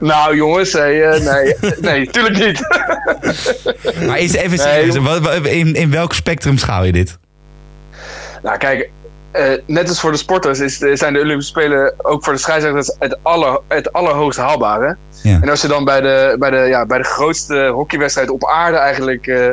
[0.00, 1.54] Nou jongens, hey, eh, nee,
[1.90, 2.60] nee, tuurlijk niet.
[4.06, 5.42] Maar is even Nee, serieus.
[5.42, 7.18] in, in welk spectrum schouw je dit?
[8.42, 8.90] nou kijk,
[9.32, 12.96] eh, net als voor de sporters is, zijn de Olympische Spelen ook voor de scheidsrechters
[12.98, 14.96] het, aller, het allerhoogst haalbare.
[15.22, 15.38] Ja.
[15.40, 18.76] En als je dan bij de, bij de, ja, bij de grootste hockeywedstrijd op aarde
[18.76, 19.48] eigenlijk eh,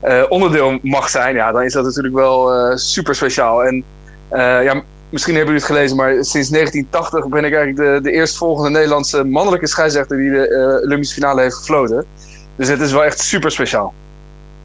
[0.00, 3.64] eh, onderdeel mag zijn, ja, dan is dat natuurlijk wel super speciaal.
[3.64, 3.84] En
[4.30, 8.70] ja, misschien hebben jullie het gelezen, maar sinds 1980 ben ik eigenlijk de, de eerstvolgende
[8.70, 12.04] Nederlandse mannelijke scheidsrechter die de Olympische finale heeft gefloten.
[12.56, 13.94] Dus het is wel echt super speciaal.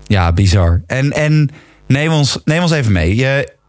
[0.03, 0.81] Ja, bizar.
[0.87, 1.49] En, en
[1.85, 3.15] neem, ons, neem ons even mee.
[3.15, 3.59] Je,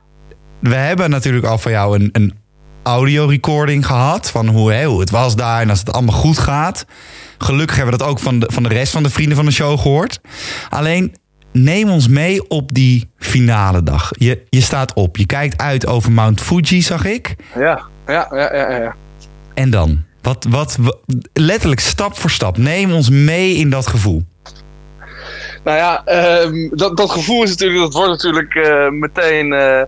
[0.62, 2.35] we hebben natuurlijk al van jou een, een
[2.83, 4.31] audio-recording gehad.
[4.31, 6.87] Van hoe, het was daar en als het allemaal goed gaat.
[7.38, 9.53] Gelukkig hebben we dat ook van de, van de rest van de vrienden van de
[9.53, 10.20] show gehoord.
[10.68, 11.14] Alleen,
[11.53, 14.11] neem ons mee op die finale dag.
[14.12, 17.37] Je, je staat op, je kijkt uit over Mount Fuji, zag ik.
[17.59, 18.70] Ja, ja, ja, ja.
[18.70, 18.94] ja.
[19.55, 20.03] En dan?
[20.22, 20.96] Wat, wat, wa-
[21.33, 22.57] letterlijk stap voor stap.
[22.57, 24.22] Neem ons mee in dat gevoel.
[25.64, 29.83] Nou ja, ehm, dat, dat gevoel is natuurlijk, dat wordt natuurlijk eh, meteen eh,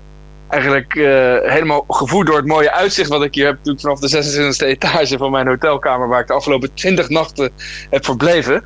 [0.49, 4.55] eigenlijk eh, helemaal gevoed door het mooie uitzicht wat ik hier heb natuurlijk vanaf de
[4.65, 7.51] 26e etage van mijn hotelkamer waar ik de afgelopen 20 nachten
[7.91, 8.63] heb verbleven.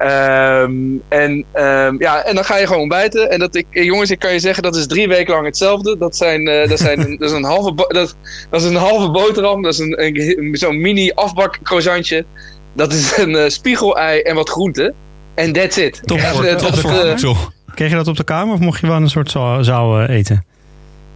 [0.00, 0.72] Ehm,
[1.08, 3.30] en, ehm, ja, en dan ga je gewoon ontbijten.
[3.30, 5.98] En dat ik, eh, jongens, ik kan je zeggen, dat is drie weken lang hetzelfde.
[5.98, 8.16] Dat, zijn, eh, dat, zijn, dat, is, een halve dat,
[8.50, 9.62] dat is een halve boterham.
[9.62, 12.24] Dat is een, een, zo'n mini afbak croissantje.
[12.72, 14.94] Dat is een eh, spiegelei en wat groente.
[15.34, 16.00] En that's it.
[16.04, 17.52] Top dat-.
[17.74, 20.44] Kreeg je dat op de kamer of mocht je wel een soort zaal, zaal, eten?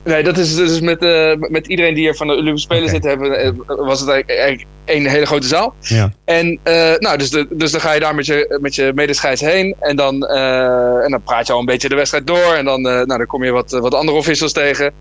[0.04, 3.04] Nee, dat is dus met, eh, met iedereen die er van de Olympische Spelen zit,
[3.04, 5.74] hebben, eh, was het eigenlijk, één hele grote zaal.
[5.80, 6.12] Ja.
[6.24, 9.40] En eh, nou, dus, de, dus dan ga je daar met je, met je medescheids
[9.40, 9.74] heen.
[9.80, 12.54] En dan, en dan praat je al een beetje de wedstrijd door.
[12.54, 14.92] En dan, nou, dan kom je wat, wat andere officials tegen.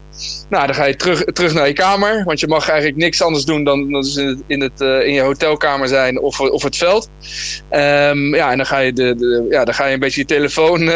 [0.50, 2.24] Nou, dan ga je terug, terug naar je kamer.
[2.24, 5.14] Want je mag eigenlijk niks anders doen dan, dan dus in, het, in, het, in
[5.14, 7.10] je hotelkamer zijn of, of het veld.
[7.70, 10.28] Ehm, ja, en dan ga, je de, de, ja, dan ga je een beetje je
[10.28, 10.88] telefoon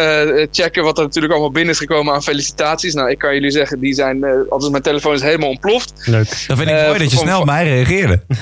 [0.52, 0.84] checken.
[0.84, 2.93] Wat er natuurlijk allemaal binnen is gekomen aan felicitaties.
[2.93, 5.94] Nou, ik kan jullie zeggen, die zijn, eh althans mijn telefoon is helemaal ontploft.
[6.06, 6.28] Leuk.
[6.48, 8.20] Dan vind ik Eh, mooi dat je snel op mij reageerde.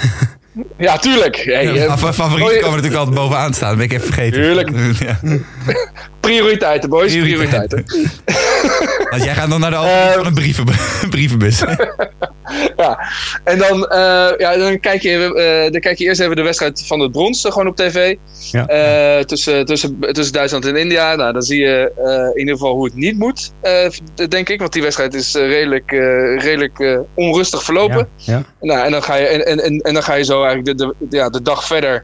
[0.77, 1.35] Ja, tuurlijk.
[1.35, 3.67] Hey, Ja, eh, fa- favorieten komen natuurlijk altijd bovenaan te staan.
[3.69, 4.41] Dat ben ik even vergeten.
[4.41, 4.69] Tuurlijk.
[5.07, 5.19] Ja.
[6.19, 7.11] prioriteiten, boys.
[7.17, 7.83] Prioriteiten.
[7.83, 9.09] Prioriteiten.
[9.09, 10.65] Want jij gaat dan naar de opening van een brieven,
[11.09, 11.63] brievenbus.
[12.83, 12.99] ja.
[13.43, 16.83] En dan, eh, ja, dan, kijk je, eh, dan kijk je eerst even de wedstrijd
[16.87, 18.15] van het brons eh, gewoon op tv.
[18.51, 19.23] Ja.
[19.23, 21.15] Tussen, tussen, tussen Duitsland en India.
[21.15, 21.91] Nou, dan zie je
[22.33, 23.51] in ieder geval hoe het niet moet,
[24.29, 24.59] denk ik.
[24.59, 25.91] Want die wedstrijd is redelijk,
[26.41, 28.07] redelijk onrustig verlopen.
[28.15, 30.93] Ja, Nou, en, dan ga je, en, en, en dan ga je zo eigenlijk de,
[30.99, 32.03] de, ja, de dag verder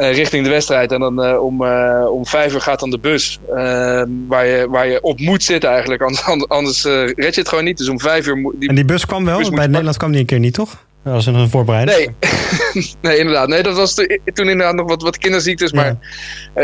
[0.00, 0.92] eh, richting de wedstrijd.
[0.92, 3.56] En dan eh, om, eh, om vijf uur gaat dan de bus eh,
[4.28, 6.02] waar, je, waar je op moet zitten eigenlijk.
[6.26, 6.84] Anders, anders
[7.14, 7.78] red je het gewoon niet.
[7.78, 8.52] Dus om vijf uur...
[8.58, 10.84] die En die bus kwam wel, bus bij Nederland kwam die een keer niet, toch?
[11.04, 12.14] Dat was een voorbereiding.
[12.20, 13.48] Nee, nee, inderdaad.
[13.48, 15.72] Nee, dat was toen inderdaad nog wat, wat kinderziektes.
[15.72, 15.96] Maar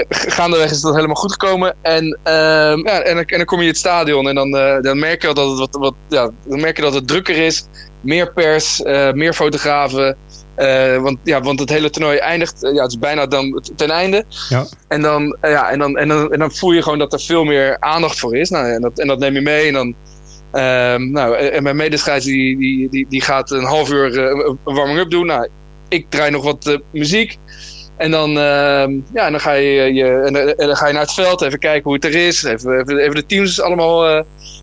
[0.08, 1.74] gaandeweg is dat helemaal goed gekomen.
[1.82, 4.50] En, ehm, ja, en, dan, en dan kom je in het stadion en dan,
[4.82, 7.66] dan merk je dat het, wat, wat, ja, dan merk je dat het drukker is.
[8.00, 10.16] Meer pers, meer fotografen.
[10.56, 13.90] Eh, want, ja, want het hele toernooi eindigt, eh, ja, het is bijna dan ten
[13.90, 14.24] einde.
[14.48, 14.66] Ja.
[14.88, 17.20] En, dan, eh, ja, en, dan, en, dan, en dan voel je gewoon dat er
[17.20, 18.50] veel meer aandacht voor is.
[18.50, 19.66] Nou, en, dat, en dat neem je mee.
[19.66, 19.94] En dan,
[20.56, 25.10] Ehm, nou, en mijn medescheids die, die, die, die gaat een half uur een warming-up
[25.10, 25.26] doen.
[25.26, 25.48] Nou,
[25.88, 27.36] ik draai nog wat muziek.
[27.96, 30.92] En dan, ehm, ja, en dan, ga je, je, en, dan- en dan ga je
[30.92, 32.42] naar het veld, even kijken hoe het er is.
[32.44, 34.22] Even, even, even de teams allemaal, eh,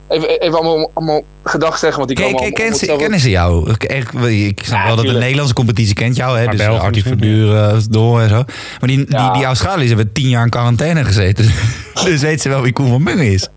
[0.10, 1.98] even, even allemaal, allemaal gedag zeggen.
[1.98, 3.70] Want die Ken, komen ken, allemaal- ken ze- allemaal kennen ze jou?
[3.72, 4.12] Ik, ik,
[4.48, 5.12] ik snap Ja, wel dat de.
[5.12, 6.38] Nederlandse competitie kent jou.
[6.38, 6.44] Hè?
[6.46, 8.36] Maar Dus België Artie Verduren, Door en zo.
[8.80, 9.34] Maar die, die, Ja.
[9.34, 11.46] die Australiërs hebben tien jaar in quarantaine gezeten.
[12.06, 13.48] dus weet ze wel wie Koen van Mungen is.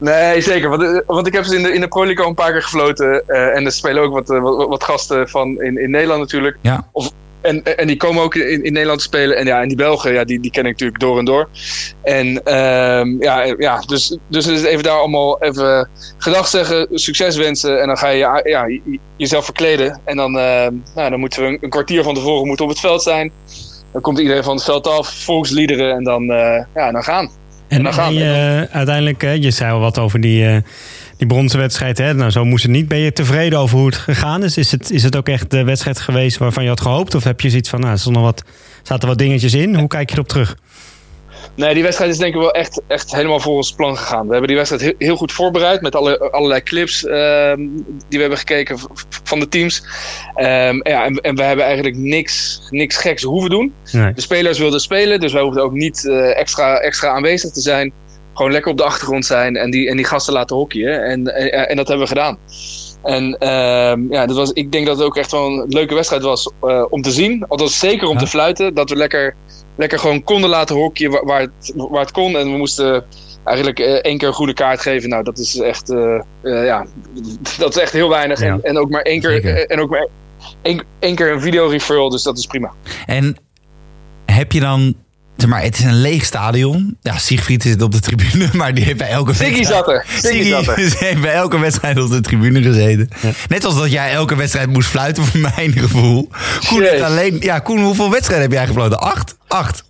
[0.00, 0.68] Nee, zeker.
[0.68, 2.52] Want, eh, want ik heb ze in de, in de Pro League al een paar
[2.52, 3.22] keer gefloten.
[3.26, 6.56] eh, en er spelen ook wat, eh, wat, wat gasten van in, in Nederland natuurlijk.
[6.60, 6.88] Ja.
[6.92, 7.10] Of,
[7.44, 9.36] en, en die komen ook in, in Nederland te spelen.
[9.36, 11.48] En ja, en die Belgen, ja, die, die ken ik natuurlijk door en door.
[12.02, 17.80] En ehm, ja, ja dus, dus even daar allemaal even gedag zeggen, succes wensen.
[17.80, 20.00] En dan ga je ja, ja, je- jezelf verkleden.
[20.04, 22.80] En dan, ehm, nou, dan moeten we een, een kwartier van tevoren moeten op het
[22.80, 23.32] veld zijn.
[23.92, 27.30] Dan komt iedereen van het veld af, volksliederen en dan, eh, ja, dan gaan.
[27.68, 30.56] En, dan gaan en je, uiteindelijk, hè, je zei al wat over die, eh,
[31.16, 31.98] die bronzen wedstrijd.
[31.98, 32.14] Hè?
[32.14, 32.88] Nou, zo moest het niet.
[32.88, 34.56] Ben je tevreden over hoe het gegaan is?
[34.56, 37.14] Is het, is het ook echt de wedstrijd geweest waarvan je had gehoopt?
[37.14, 38.42] Of heb je zoiets van, nou, er wat,
[38.82, 39.74] zaten wat dingetjes in?
[39.74, 40.56] Hoe kijk je erop terug?
[41.54, 44.24] Nee, die wedstrijd is denk ik wel echt, echt helemaal volgens plan gegaan.
[44.26, 48.20] We hebben die wedstrijd heel, heel goed voorbereid met alle, allerlei clips ehm, die we
[48.20, 48.78] hebben gekeken
[49.24, 49.82] van de teams.
[50.34, 53.74] Ehm, ja, en, en we hebben eigenlijk niks, niks geks hoeven doen.
[53.92, 54.12] Nee.
[54.12, 57.92] De spelers wilden spelen, dus wij hoefden ook niet eh, extra, extra aanwezig te zijn.
[58.34, 61.04] Gewoon lekker op de achtergrond zijn en die, en die gasten laten hockeyen.
[61.04, 62.38] En, en, en dat hebben we gedaan.
[63.02, 66.22] En ehm, ja, dat was, ik denk dat het ook echt wel een leuke wedstrijd
[66.22, 67.44] was eh, om te zien.
[67.48, 68.20] Althans zeker om Ja.
[68.20, 68.74] te fluiten.
[68.74, 69.34] Dat we lekker,
[69.76, 72.36] lekker gewoon konden laten hockeyen waar, waar, het, waar het kon.
[72.36, 73.04] En we moesten
[73.44, 75.08] eigenlijk eh, één keer een goede kaart geven.
[75.08, 76.86] Nou, dat is echt, eh, eh, ja,
[77.58, 78.40] dat is echt heel weinig.
[78.40, 78.46] Ja.
[78.46, 79.66] En, en ook maar één keer, Zeker.
[79.66, 80.06] en ook maar
[80.62, 82.08] één, één keer een video referral.
[82.10, 82.72] Dus dat is prima.
[83.06, 83.36] En
[84.26, 84.94] heb je dan...
[85.36, 86.96] Zeg maar, het is een leeg stadion.
[87.00, 89.84] Ja, Siegfried zit op de tribune, maar die heeft bij elke Siggy wedstrijd...
[89.84, 90.04] zat er.
[90.22, 90.76] Siggy zat er.
[91.06, 93.08] Heeft bij elke wedstrijd op de tribune gezeten.
[93.22, 93.30] Ja.
[93.48, 96.28] Net als dat jij elke wedstrijd moest fluiten, voor mijn gevoel.
[96.68, 98.98] Koen, heeft alleen, ja, Koen, hoeveel wedstrijden heb jij gefloten?
[99.00, 99.36] Acht?
[99.48, 99.84] Acht.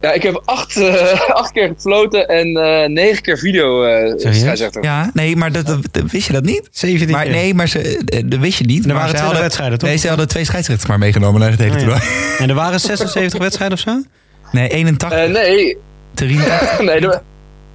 [0.00, 4.82] Ja, ik heb acht, eh, acht keer gefloten en eh, negen keer video eh scheidsrechter.
[4.82, 6.68] Ja, nee, maar dat, dat- dat- wist je dat niet?
[6.70, 7.32] 17 Maar keer.
[7.32, 8.80] nee, maar ze, dat wist je niet.
[8.80, 9.88] Er maar waren ze 20 hadden, wedstrijden, toch?
[9.88, 11.84] Nee, ze hadden twee scheidsrechters maar meegenomen naar het hele Oh, ja.
[11.86, 12.02] toernooi.
[12.38, 14.02] En er waren 76 wedstrijden of zo?
[14.52, 15.76] Nee, 81, Eh, nee,
[16.14, 17.20] 83, nee, er,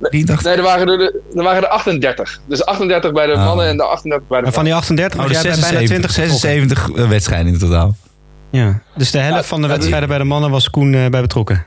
[0.02, 0.44] 83.
[0.46, 2.40] nee er, waren er, er waren er 38.
[2.48, 3.46] Dus 38 bij de Oh.
[3.46, 4.86] mannen en de 38 bij de En van vrouwen.
[4.96, 6.70] die 38 Oh, dus jij bij bijna 20 76, getrokken.
[6.70, 7.96] 76 wedstrijden in totaal.
[8.50, 8.80] Ja.
[8.96, 11.66] Dus de helft Ja, van de wedstrijden bij de mannen was Koen eh, bij betrokken.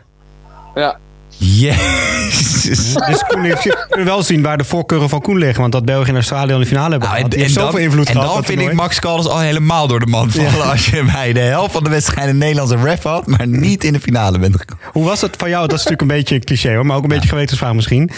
[0.74, 0.98] Ja.
[1.38, 2.94] Jezus.
[3.08, 5.60] Dus Koen heeft, wel zien waar de voorkeuren van Koen liggen.
[5.60, 7.30] Want dat België en Australië al de finale hebben Nou, gehad.
[7.32, 8.34] Die heeft dan, zoveel invloed en gehad.
[8.34, 8.72] dan vind ik.
[8.72, 10.70] Max Caldas al helemaal door de mand vallen.
[10.70, 13.92] Als je bij de helft van de wedstrijden een Nederlandse ref had, maar niet in
[13.92, 14.84] de finale bent gekomen.
[14.92, 15.60] Hoe was het van jou?
[15.68, 16.86] Dat is natuurlijk een beetje een cliché hoor.
[16.86, 18.10] Maar ook een beetje gewetensvraag misschien.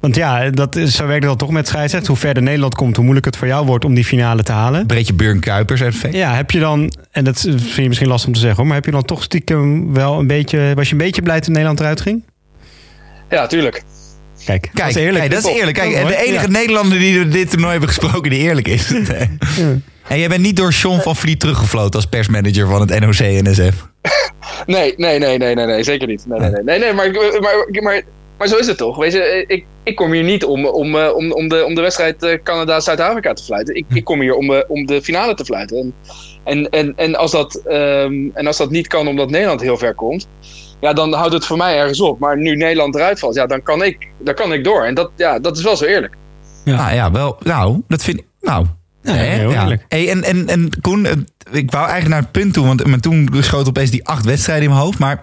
[0.00, 2.06] Want ja, dat is, zo werkt dan toch met scheidsrecht.
[2.06, 4.86] Hoe verder Nederland komt, hoe moeilijker het voor jou wordt om die finale te halen.
[4.86, 6.14] Breedje Björn Kuipers effect.
[6.14, 8.76] Ja, heb je dan, en dat vind je misschien lastig om te zeggen hoor, maar
[8.76, 11.80] heb je dan toch stiekem wel een beetje, was je een beetje blij toen Nederland
[11.80, 12.22] eruit ging?
[13.30, 13.82] Ja, tuurlijk.
[14.44, 15.18] Kijk, dat Kijk, is eerlijk.
[15.18, 15.76] kijk, dat is eerlijk.
[15.76, 16.50] Kijk, en de enige Ja.
[16.50, 18.92] Nederlander die dit toernooi hebben gesproken die eerlijk is.
[20.08, 23.86] En jij bent niet door Sean van Vliet teruggefloten als persmanager van het NOC-NSF.
[24.66, 26.24] Nee, nee, nee, nee, nee, nee zeker niet.
[26.26, 27.10] Nee, nee, nee, nee, nee maar,
[27.40, 28.02] maar, maar,
[28.38, 28.96] maar zo is het toch.
[28.96, 31.80] Weet je, ik, ik kom hier niet om, om, eh, om, om, de, om de
[31.80, 33.74] wedstrijd eh, Canada-Zuid-Afrika te fluiten.
[33.74, 35.76] Ik, ik kom hier om, eh, om de finale te fluiten.
[35.78, 35.94] En,
[36.44, 39.94] en, en, en, als dat, ehm, en als dat niet kan omdat Nederland heel ver
[39.94, 40.28] komt,
[40.80, 42.18] ja, dan houdt het voor mij ergens op.
[42.18, 44.84] Maar nu Nederland eruit valt, ja, dan kan ik, dan kan ik door.
[44.84, 46.14] En dat, ja, dat is wel zo eerlijk.
[46.64, 46.86] Ja.
[46.88, 47.36] Ah, ja, wel.
[47.42, 48.24] Nou, dat vind ik.
[48.40, 48.66] Nou,
[49.02, 49.84] Nee, heel eerlijk.
[49.88, 51.06] Hey, en, en, en Koen,
[51.50, 54.64] ik wou eigenlijk naar het punt toe, want maar toen schoot opeens die acht wedstrijden
[54.64, 54.98] in mijn hoofd.
[54.98, 55.20] Maar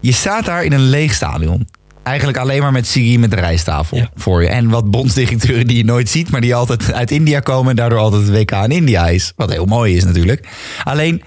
[0.00, 1.68] je staat daar in een leeg stadion.
[2.02, 4.10] Eigenlijk alleen maar met Sigi met de rijsttafel Ja.
[4.14, 4.48] voor je.
[4.48, 7.98] En wat bondsdirecteuren die je nooit ziet, maar die altijd uit India komen en daardoor
[7.98, 9.32] altijd het WK in India is.
[9.36, 10.48] Wat heel mooi is natuurlijk.
[10.84, 11.22] Alleen,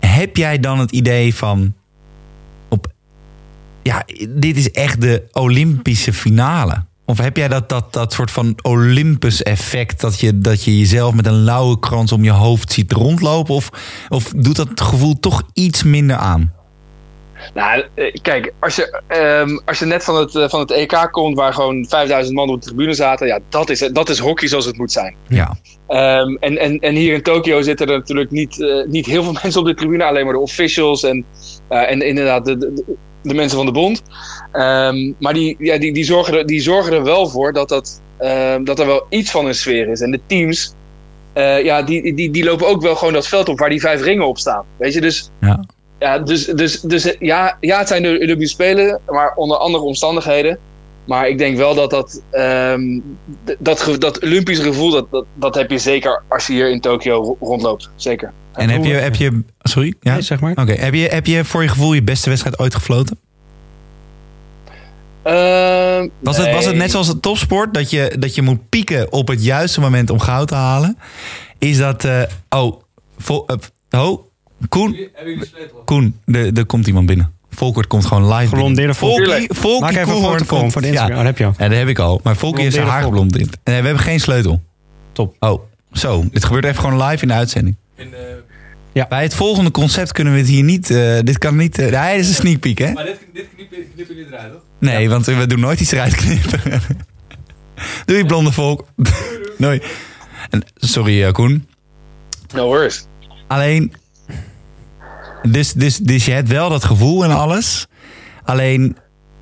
[0.00, 1.74] heb jij dan het idee van,
[3.82, 6.84] ja, dit is echt de Olympische finale?
[7.04, 10.00] Of heb jij dat, dat, dat soort van Olympus-effect...
[10.00, 13.54] Dat je, dat je jezelf met een lauwe krans om je hoofd ziet rondlopen?
[13.54, 13.70] Of,
[14.08, 16.52] of doet dat gevoel toch iets minder aan?
[17.54, 21.08] Nou, eh, kijk, als je, ehm, als je net van het, eh, van het EK
[21.10, 24.48] komt, waar gewoon 5000 man op de tribune zaten, ja, dat is, dat is hockey
[24.48, 25.14] zoals het moet zijn.
[25.28, 25.56] Ja,
[25.90, 29.32] Ehm, en, en, en hier in Tokio zitten er natuurlijk niet, eh, niet heel veel
[29.42, 31.24] mensen op de tribune, alleen maar de officials en,
[31.68, 32.84] en inderdaad de, de,
[33.22, 34.02] de mensen van de bond.
[34.52, 38.00] Ehm, maar die, ja, die, die, zorgen er, die zorgen er wel voor dat, dat,
[38.18, 40.00] ehm, dat er wel iets van een sfeer is.
[40.00, 40.74] En de teams,
[41.32, 44.02] eh, ja, die, die, die lopen ook wel gewoon dat veld op waar die vijf
[44.02, 44.64] ringen op staan.
[44.76, 45.64] Weet je, dus ja.
[45.98, 50.58] ja, dus, dus, dus ja, ja, het zijn de Olympische Spelen, maar onder andere omstandigheden.
[51.04, 53.00] Maar ik denk wel dat dat, ehm,
[53.58, 57.22] dat, dat Olympische gevoel, dat, dat, dat heb je zeker als je hier in Tokio
[57.22, 57.90] ro- rondloopt.
[57.96, 58.32] Zeker.
[58.60, 59.42] En heb je, heb je...
[59.58, 59.94] Sorry?
[60.00, 60.12] Ja?
[60.12, 60.52] Nee, zeg maar.
[60.52, 63.18] Oké, heb, je, heb je voor je gevoel je beste wedstrijd ooit gefloten?
[65.22, 66.82] Ehm, Was, het, was het nee.
[66.82, 70.18] net zoals het topsport, dat je, dat je moet pieken op het juiste moment om
[70.20, 70.98] goud te halen?
[71.58, 72.04] Is dat...
[72.04, 72.82] eh, oh,
[73.18, 74.28] vol, eh, oh,
[74.68, 75.08] Koen,
[75.84, 77.32] Koen, er er komt iemand binnen.
[77.50, 78.56] Volkert komt gewoon live
[78.94, 79.24] Volkert.
[79.24, 79.54] Tuurlijk.
[79.54, 80.92] Volkie, Maak even een foto de ja.
[80.92, 81.10] Instagram.
[81.10, 81.54] Oh, dat heb je al.
[81.58, 82.20] Ja, dat heb ik al.
[82.22, 83.72] Maar Volkie heeft zijn haar Blondeerde geblond in.
[83.74, 84.62] En we hebben geen sleutel.
[85.12, 85.36] Top.
[85.38, 86.24] Oh, zo.
[86.32, 87.76] Dit gebeurt even gewoon live in de uitzending.
[88.92, 89.06] Ja.
[89.08, 90.90] Bij het volgende concept kunnen we het hier niet...
[90.90, 91.78] eh, dit kan niet...
[91.78, 92.92] eh, nee, dit is een sneak peek, hè?
[92.92, 94.62] Maar dit, dit knippen knippen jullie eruit, toch?
[94.78, 96.60] Nee, want we doen nooit iets eruit knippen.
[98.04, 98.86] Doei, blonde volk.
[99.58, 99.82] Doei.
[100.50, 101.68] En, sorry, eh, Koen.
[102.54, 103.06] No worries.
[103.46, 103.92] Alleen...
[105.42, 107.86] Dus, dus, dus je hebt wel dat gevoel en alles.
[108.44, 108.96] Alleen...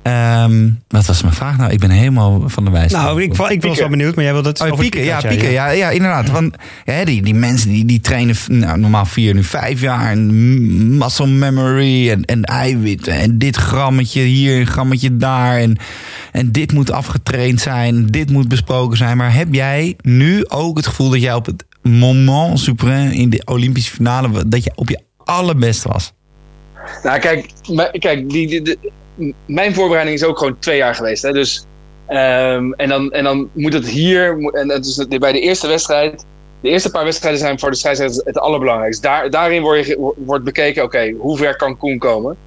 [0.09, 1.71] ehm, wat was mijn vraag nou?
[1.71, 2.91] Ik ben helemaal van de wijs.
[2.91, 5.51] Nou, ik, ik was wel benieuwd, maar jij wilde het Oh, over pieken, ja, pieken.
[5.51, 6.29] Ja, ja, inderdaad.
[6.29, 10.11] Want ja, die, die mensen die, die trainen nou, normaal vier, nu vijf jaar.
[10.11, 13.13] En muscle memory en, en eiwitten.
[13.13, 15.57] En dit grammetje hier, een grammetje daar.
[15.57, 15.77] En,
[16.31, 18.05] en dit moet afgetraind zijn.
[18.05, 19.17] Dit moet besproken zijn.
[19.17, 23.41] Maar heb jij nu ook het gevoel dat jij op het moment suprême in de
[23.45, 24.47] Olympische finale...
[24.47, 26.13] dat je op je allerbest was?
[27.03, 28.77] Nou, kijk, m- kijk die, die,
[29.45, 31.23] mijn voorbereiding is ook gewoon twee jaar geweest.
[31.23, 31.31] Hè?
[31.31, 31.65] Dus,
[32.05, 36.25] ehm, en, dan, en dan moet het hier, en het is bij de eerste wedstrijd,
[36.61, 39.07] de eerste paar wedstrijden zijn voor de scheidsrechter het allerbelangrijkste.
[39.07, 42.37] Daar, daarin word je, wordt bekeken, oké, hoe ver kan Koen komen?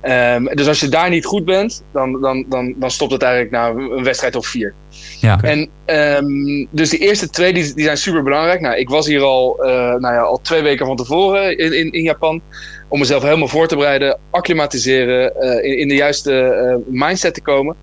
[0.00, 3.52] Ehm, dus als je daar niet goed bent, dan, dan, dan, dan stopt het eigenlijk
[3.52, 4.74] na een wedstrijd of vier.
[5.20, 5.40] Ja.
[5.42, 8.60] En ehm, dus de eerste twee die, die zijn super belangrijk.
[8.60, 11.92] Nou, ik was hier al, eh, nou ja, al twee weken van tevoren in, in,
[11.92, 12.40] in Japan.
[12.88, 17.76] Om mezelf helemaal voor te bereiden, acclimatiseren, eh, in, de juiste eh, mindset te komen.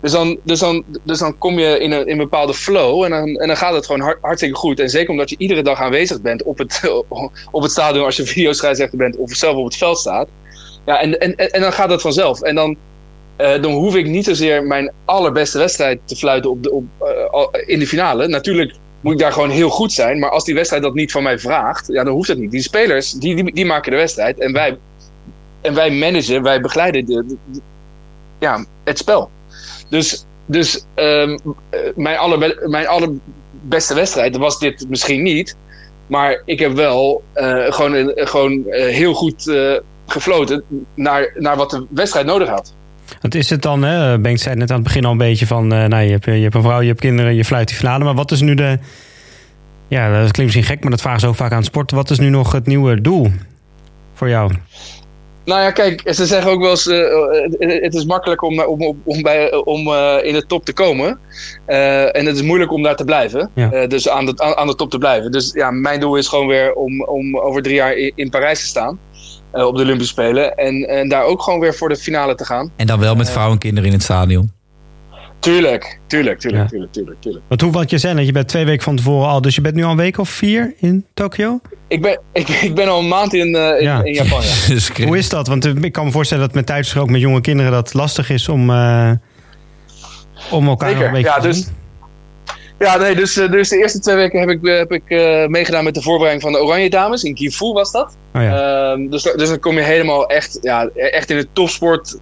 [0.00, 3.36] Dus dan, dus, dan, dus dan kom je in een, in bepaalde flow en dan,
[3.36, 4.80] en dan gaat het gewoon hart- hartstikke goed.
[4.80, 6.80] En zeker omdat je iedere dag aanwezig bent op het,
[7.50, 10.28] op het stadion als je videoscheidsrechter bent of zelf op het veld staat.
[10.86, 12.42] Ja, en, en, en dan gaat het vanzelf.
[12.42, 12.76] En dan,
[13.36, 16.72] eh, dan hoef ik niet zozeer mijn allerbeste wedstrijd te fluiten op de,
[17.30, 18.28] op, in de finale.
[18.28, 20.18] Natuurlijk moet ik daar gewoon heel goed zijn.
[20.18, 22.50] Maar als die wedstrijd dat niet van mij vraagt, ja, dan hoeft dat niet.
[22.50, 24.38] Die spelers, die, die, die maken de wedstrijd.
[24.38, 24.78] En wij,
[25.60, 27.36] en wij managen, wij begeleiden de,
[28.38, 29.30] ja, het spel.
[29.88, 31.38] Dus, dus ehm,
[31.70, 35.56] eh, mijn, allerbe, mijn allerbeste wedstrijd was dit misschien niet.
[36.06, 41.56] Maar ik heb wel eh, gewoon, een- gewoon eh, heel goed eh, gefloten naar, naar
[41.56, 42.74] wat de wedstrijd nodig had.
[43.20, 43.82] Wat is het dan?
[43.82, 44.18] Hè?
[44.18, 45.72] Bengt zei net aan het begin al een beetje van...
[45.72, 48.04] eh, nou, je, hebt, je hebt een vrouw, je hebt kinderen, je fluit die finale.
[48.04, 48.78] Maar wat is nu de...
[49.88, 51.90] Ja, dat klinkt misschien gek, maar dat vragen ze ook vaak aan het sport.
[51.90, 53.30] Wat is nu nog het nieuwe doel
[54.14, 54.52] voor jou?
[55.44, 59.00] Nou ja, kijk, ze zeggen ook wel eens: eh, eh, het is makkelijk om, om,
[59.04, 59.78] om, bij, om
[60.22, 61.18] in de top te komen.
[61.66, 63.50] En het is moeilijk om daar te blijven.
[63.54, 63.86] Ja.
[63.86, 65.32] Dus aan de, aan, aan de top te blijven.
[65.32, 68.60] Dus ja, mijn doel is gewoon weer om, om over drie jaar in, in Parijs
[68.60, 68.98] te staan.
[69.52, 70.56] Eh, op de Olympische Spelen.
[70.56, 72.72] En, en daar ook gewoon weer voor de finale te gaan.
[72.76, 74.52] En dan wel met vrouwen en kinderen in het stadion.
[75.38, 76.68] Tuurlijk, tuurlijk, tuurlijk, Ja.
[76.68, 77.44] tuurlijk, tuurlijk, tuurlijk.
[77.48, 79.40] Want hoe, want je zei net, je bent twee weken van tevoren al.
[79.40, 81.60] Dus je bent nu al een week of vier in Tokio?
[81.88, 84.02] Ik ben, ik, ik ben al een maand in, eh, in, Ja.
[84.02, 84.42] in Japan.
[84.42, 84.66] Ja.
[84.74, 85.46] Dus Hoe is dat?
[85.46, 88.30] Want eh, ik kan me voorstellen dat met thuis ook met jonge kinderen dat lastig
[88.30, 89.10] is om, eh,
[90.50, 91.74] om elkaar nog een beetje ja, te dus, zien.
[92.80, 95.46] Ja nee, dus, eh, dus de eerste twee weken heb ik, eh, heb ik eh,
[95.46, 97.22] meegedaan met de voorbereiding van de Oranje Dames.
[97.22, 98.16] In Gifu was dat.
[98.34, 98.90] Oh ja.
[98.92, 102.18] Ehm, dus, dus dan kom je helemaal echt, ja, echt in het topsport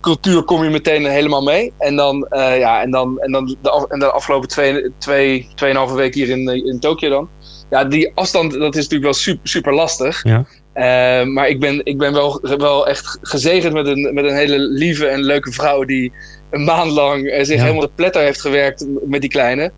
[0.00, 1.72] cultuur kom je meteen helemaal mee.
[1.78, 5.94] En dan, ja, en dan, en dan de, af- en de afgelopen twee, twee, tweeënhalve
[5.94, 7.28] week hier in, in Tokio dan.
[7.70, 10.22] Ja, die afstand, dat is natuurlijk wel super, super lastig.
[10.22, 10.46] Ja.
[10.72, 14.58] Eh, maar ik ben, ik ben wel, wel echt gezegend met een, met een hele
[14.58, 16.12] lieve en leuke vrouw die
[16.50, 17.62] een maand lang eh, zich Ja.
[17.62, 19.72] helemaal de pletter heeft gewerkt met die kleine.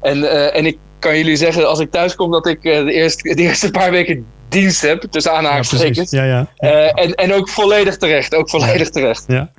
[0.00, 2.92] En, eh, en ik kan jullie zeggen, als ik thuis kom, dat ik eh, de,
[2.92, 6.10] eerste, de eerste paar weken dienst heb, tussen aanhalingstekens.
[6.10, 6.48] Ja, ja.
[6.94, 9.24] En, en ook volledig terecht, ook volledig terecht.
[9.26, 9.50] Ja,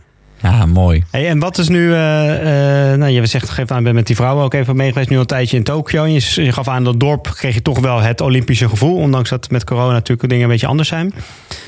[0.66, 1.04] mooi.
[1.12, 4.08] Hey, en wat is nu, eh, eh, nou je zegt geef aan, je bent met
[4.08, 6.06] die vrouw ook even mee geweest, nu al een tijdje in Tokio.
[6.06, 9.64] Je, gaf aan dat dorp, kreeg je toch wel het Olympische gevoel, ondanks dat met
[9.64, 11.14] corona natuurlijk dingen een beetje anders zijn.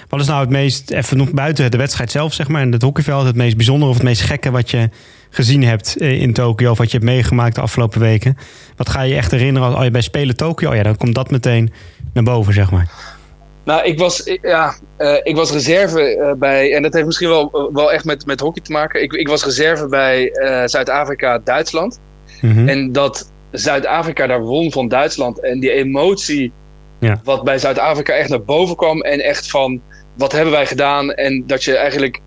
[0.09, 2.81] Wat is nou het meest, even nog buiten de wedstrijd zelf zeg maar, en het
[2.81, 4.89] hockeyveld, het meest bijzondere of het meest gekke wat je
[5.29, 8.37] gezien hebt eh, in Tokio of wat je hebt meegemaakt de afgelopen weken?
[8.75, 11.31] Wat ga je echt herinneren als je bij Spelen Tokio, oh ja, dan komt dat
[11.31, 11.73] meteen
[12.13, 13.16] naar boven zeg maar.
[13.67, 17.69] Nou, ik was, ja, eh, ik was reserve eh, bij, en dat heeft misschien wel,
[17.73, 19.01] wel echt met, met hockey te maken.
[19.01, 21.99] Ik, ik was reserve bij eh, Zuid-Afrika, Duitsland.
[22.41, 22.67] Mhm.
[22.69, 25.39] En dat Zuid-Afrika daar won van Duitsland.
[25.41, 26.51] En die emotie,
[26.99, 27.21] Ja.
[27.23, 29.01] wat bij Zuid-Afrika echt naar boven kwam.
[29.01, 29.81] En echt van,
[30.13, 31.11] wat hebben wij gedaan?
[31.13, 32.19] En dat je eigenlijk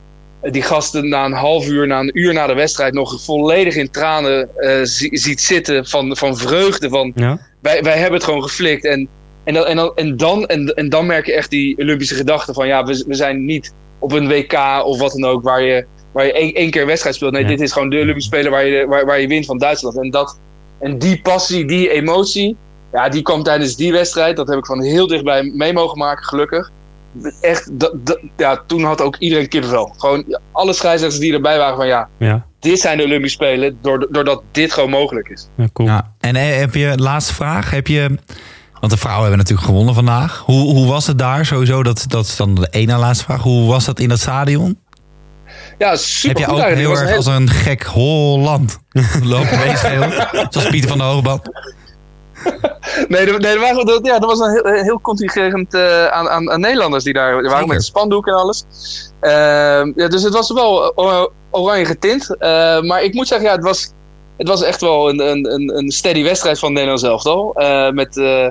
[0.42, 2.94] die gasten na een half uur, na een uur na de wedstrijd...
[2.94, 4.48] nog volledig in tranen
[4.82, 6.88] zie- ziet zitten van, van vreugde.
[6.88, 7.38] Van, Ja?
[7.60, 8.84] wij, wij hebben het gewoon geflikt.
[8.84, 9.08] En,
[9.50, 12.52] en, dan, en, dan, en, dan, en, en dan merk je echt die Olympische gedachte
[12.52, 12.66] van...
[12.66, 14.52] ja, we, we zijn niet op een WK
[14.84, 15.42] of wat dan ook...
[15.42, 17.32] waar je, waar je één, één keer een wedstrijd speelt.
[17.32, 17.48] Nee, Ja.
[17.48, 19.98] dit is gewoon de Olympische Spelen waar je, waar, waar je wint van Duitsland.
[20.00, 20.38] En, dat,
[20.78, 22.56] en die passie, die emotie...
[22.92, 24.36] ja, die kwam tijdens die wedstrijd.
[24.36, 26.70] Dat heb ik van heel dichtbij mee mogen maken, gelukkig.
[27.40, 29.94] Echt, dat, dat- ja, toen had ook iedereen kippenvel.
[29.96, 31.86] Gewoon alle scheidsrechters die erbij waren van...
[31.86, 33.78] ja, Ja, dit zijn de Olympische Spelen...
[34.10, 35.48] doordat dit gewoon mogelijk is.
[35.56, 35.88] ja cool.
[35.88, 36.12] Ja.
[36.20, 38.18] En heb je, laatste vraag, heb je...
[38.80, 40.42] Want de vrouwen hebben natuurlijk gewonnen vandaag.
[40.46, 41.82] Hoe, hoe was het daar sowieso?
[41.82, 43.42] Dat, dat is dan de ene laatste vraag.
[43.42, 44.78] Hoe was dat in dat stadion?
[45.78, 46.96] Ja, super heb je ook eigenlijk.
[46.98, 48.78] heel erg als een gek Holland
[49.22, 50.12] lopen meeschreeuwen?
[50.50, 51.40] Zoals Pieter van der Hoogband.
[53.08, 56.28] Nee, er, nee, er, waren, er- ja, er was een heel, heel contingent eh, aan,
[56.28, 57.66] aan, aan Nederlanders die daar waren Zeker.
[57.66, 58.64] met spandoek en alles.
[59.20, 60.92] Ehm, ja, dus het was wel
[61.50, 62.36] oranje getint.
[62.36, 63.92] Eh, maar ik moet zeggen, ja, het, was,
[64.36, 67.54] het was echt wel een, een, een, een steady wedstrijd van Nederland zelf al.
[67.54, 68.46] Eh, met, eh,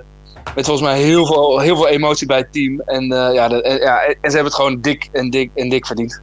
[0.55, 2.81] met volgens mij heel veel, heel veel emotie bij het team.
[2.85, 5.85] En, eh, ja, de, ja, en ze hebben het gewoon dik en dik en dik
[5.85, 6.21] verdiend.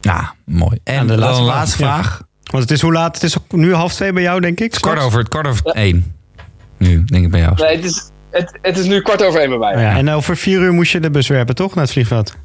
[0.00, 0.78] Ja, mooi.
[0.84, 2.26] En Ja, de laatste laatste, vraag, ja.
[2.50, 3.14] Want het is hoe laat?
[3.14, 4.64] Het is nu half twee bij jou, denk ik.
[4.64, 6.16] Het is kwart over, het kwart over één.
[6.78, 7.54] Nu, denk ik bij jou.
[7.54, 9.82] Nee, het, is, het, het is nu kwart over één bij mij.
[9.82, 11.74] Ja, en over vier uur moest je de bus werpen, toch?
[11.74, 12.36] Naar het vliegveld.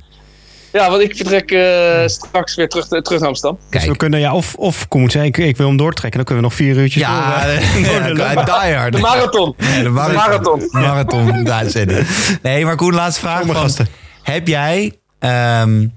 [0.71, 3.59] Ja, want ik vertrek eh, straks weer terug, terug naar Amsterdam.
[3.69, 3.91] Dus Kijk.
[3.91, 6.15] we kunnen, ja, of, of ik moet zeggen, ik, ik wil hem doortrekken.
[6.23, 8.45] Dan kunnen we nog vier uurtjes Ja, door, eh, ja, door de ja, loop.
[8.45, 8.93] die hard.
[8.93, 9.53] De marathon.
[9.57, 10.15] Ja, de De marathon.
[10.15, 10.67] marathon.
[10.71, 12.07] Marathon, de uitzending.
[12.41, 13.45] Nee, maar Koen, laatste vraag.
[13.45, 13.87] Van, gasten.
[14.23, 15.87] heb jij ehm,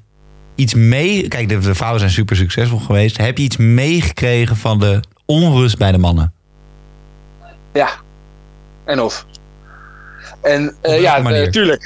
[0.55, 1.29] iets mee...
[1.29, 3.17] Kijk, de, de vrouwen zijn super succesvol geweest.
[3.17, 6.33] Heb je iets meegekregen van de onrust bij de mannen?
[7.73, 7.89] Ja.
[8.85, 9.27] En of.
[10.43, 11.79] En eh, ja, manier?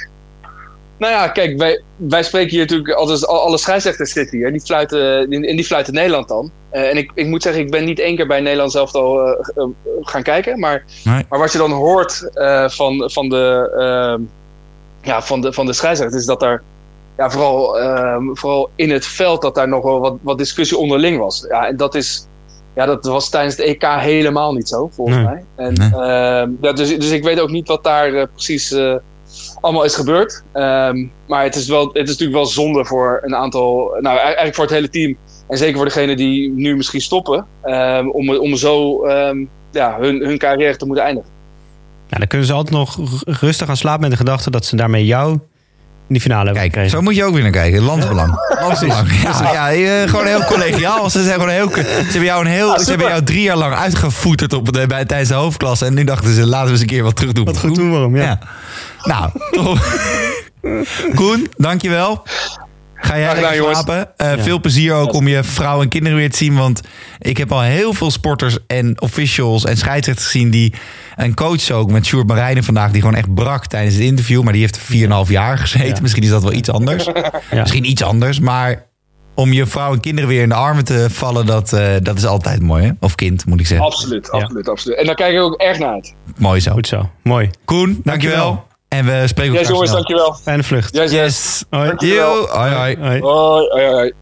[0.97, 4.51] Nou ja, kijk, wij, wij spreken hier natuurlijk altijd, al- alle scheidsrechters zitten hier.
[4.51, 6.51] Die fluiten, die, en die fluiten Nederland dan.
[6.69, 9.21] Eh, en ik, ik moet zeggen, ik ben niet één keer bij Nederland zelf al
[9.27, 9.63] eh, eh,
[10.01, 10.59] gaan kijken.
[10.59, 11.25] Maar, Nee.
[11.29, 12.29] maar wat je dan hoort
[12.67, 14.21] van, van, de, ehm,
[15.01, 16.61] ja, van, de, van de scheidsrechters is dat daar
[17.17, 21.17] ja, vooral, ehm, vooral in het veld dat daar nog wel wat, wat discussie onderling
[21.17, 21.45] was.
[21.49, 22.27] Ja, en dat is...
[22.75, 25.25] Ja, dat was tijdens het EK helemaal niet zo, volgens Nee.
[25.25, 25.43] mij.
[25.55, 25.89] En, Nee.
[25.89, 28.75] ehm, ja, dus, dus ik weet ook niet wat daar precies
[29.61, 30.43] allemaal is gebeurd.
[30.53, 33.97] Ehm, maar het is, wel, het is natuurlijk wel zonde voor een aantal...
[33.99, 35.17] Nou, e- eigenlijk voor het hele team.
[35.47, 37.45] En zeker voor degenen die nu misschien stoppen.
[37.63, 39.37] ehm, om, om zo ehm,
[39.71, 41.29] ja, hun, hun carrière te moeten eindigen.
[42.09, 45.05] Ja, dan kunnen ze altijd nog rustig gaan slapen met de gedachte dat ze daarmee
[45.05, 45.31] jou
[46.07, 46.97] in die finale hebben Kijk, gekregen.
[46.97, 47.81] zo moet je ook weer naar kijken.
[47.83, 48.33] Landsbelang.
[48.61, 49.21] Landsbelang.
[49.21, 51.09] Ja, ja, eh, gewoon heel collegiaal.
[51.09, 53.57] Ze, zijn gewoon heel, ze, hebben jou een heel, Ah, ze hebben jou drie jaar
[53.57, 55.85] lang uitgevoeterd op de, bij, tijdens de hoofdklasse.
[55.85, 57.45] En nu dachten ze, laten we eens een keer wat terug doen.
[57.45, 58.15] Wat goed doen, waarom?
[58.15, 58.23] Ja.
[58.23, 58.39] Ja.
[59.05, 59.97] Nou, toch.
[61.15, 62.23] Koen, dankjewel.
[62.95, 63.79] Ga jij lekker jongens.
[63.79, 64.17] slapen.
[64.17, 64.43] Eh, Ja.
[64.43, 66.55] Veel plezier ook om je vrouw en kinderen weer te zien.
[66.55, 66.81] Want
[67.19, 70.49] ik heb al heel veel sporters en officials en scheidsrechters gezien...
[70.49, 70.73] die
[71.15, 72.91] een coach ook met Sjoerd Marijnen vandaag...
[72.91, 74.43] die gewoon echt brak tijdens het interview.
[74.43, 74.79] Maar die heeft
[75.27, 75.87] 4,5 jaar gezeten.
[75.87, 76.01] Ja.
[76.01, 77.05] Misschien is dat wel iets anders.
[77.51, 77.61] Ja.
[77.61, 78.39] Misschien iets anders.
[78.39, 78.85] Maar
[79.35, 81.45] om je vrouw en kinderen weer in de armen te vallen...
[81.45, 82.91] dat, eh, dat is altijd mooi, hè?
[82.99, 83.85] Of kind, moet ik zeggen.
[83.87, 84.97] Absoluut, absoluut, absoluut.
[84.97, 86.13] En daar kijk ik ook erg naar uit.
[86.37, 86.71] Mooi zo.
[86.71, 87.49] Goed zo, mooi.
[87.65, 88.37] Koen, dankjewel.
[88.37, 88.73] Dankjewel.
[88.87, 90.03] En we spreken Yes, elkaar jongens, snel.
[90.03, 90.33] dankjewel.
[90.33, 90.95] Fijne vlucht.
[90.95, 91.21] Yes, yes.
[91.21, 91.63] Yes.
[91.69, 91.87] Hoi.
[91.87, 92.35] Dankjewel.
[92.35, 92.45] Yo.
[92.47, 92.97] Hoi, hoi.
[92.97, 93.19] Hoi.
[93.21, 94.13] Hoi, hoi, hoi.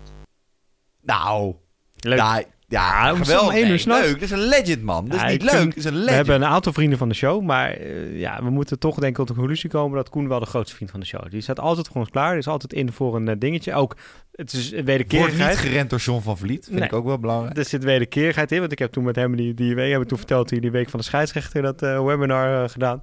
[1.02, 1.54] Nou,
[2.00, 2.18] Leuk.
[2.18, 4.12] ja, Ja, om één uur Nee, leuk.
[4.14, 5.06] Dat is een legend, man.
[5.06, 5.60] Dat is Ja, niet ik leuk.
[5.60, 6.16] vind- Dat is een We legend.
[6.16, 9.16] hebben een aantal vrienden van de show, maar eh, ja, we moeten toch denk ik
[9.16, 11.32] tot de conclusie komen dat Koen wel de grootste vriend van de show is.
[11.32, 13.74] Die staat altijd voor ons klaar, die is altijd in voor een eh, dingetje.
[13.74, 13.96] Ook,
[14.32, 15.50] het is Wordt wederkerigheid.
[15.50, 16.66] niet gerend door John van Vliet.
[16.66, 16.88] Vind Nee.
[16.88, 17.58] ik ook wel belangrijk.
[17.58, 20.08] Er zit wederkerigheid in, want ik heb toen met hem die, die week, hebben we
[20.08, 23.00] toen verteld, die, die week van de scheidsrechter, dat eh, webinar eh, gedaan.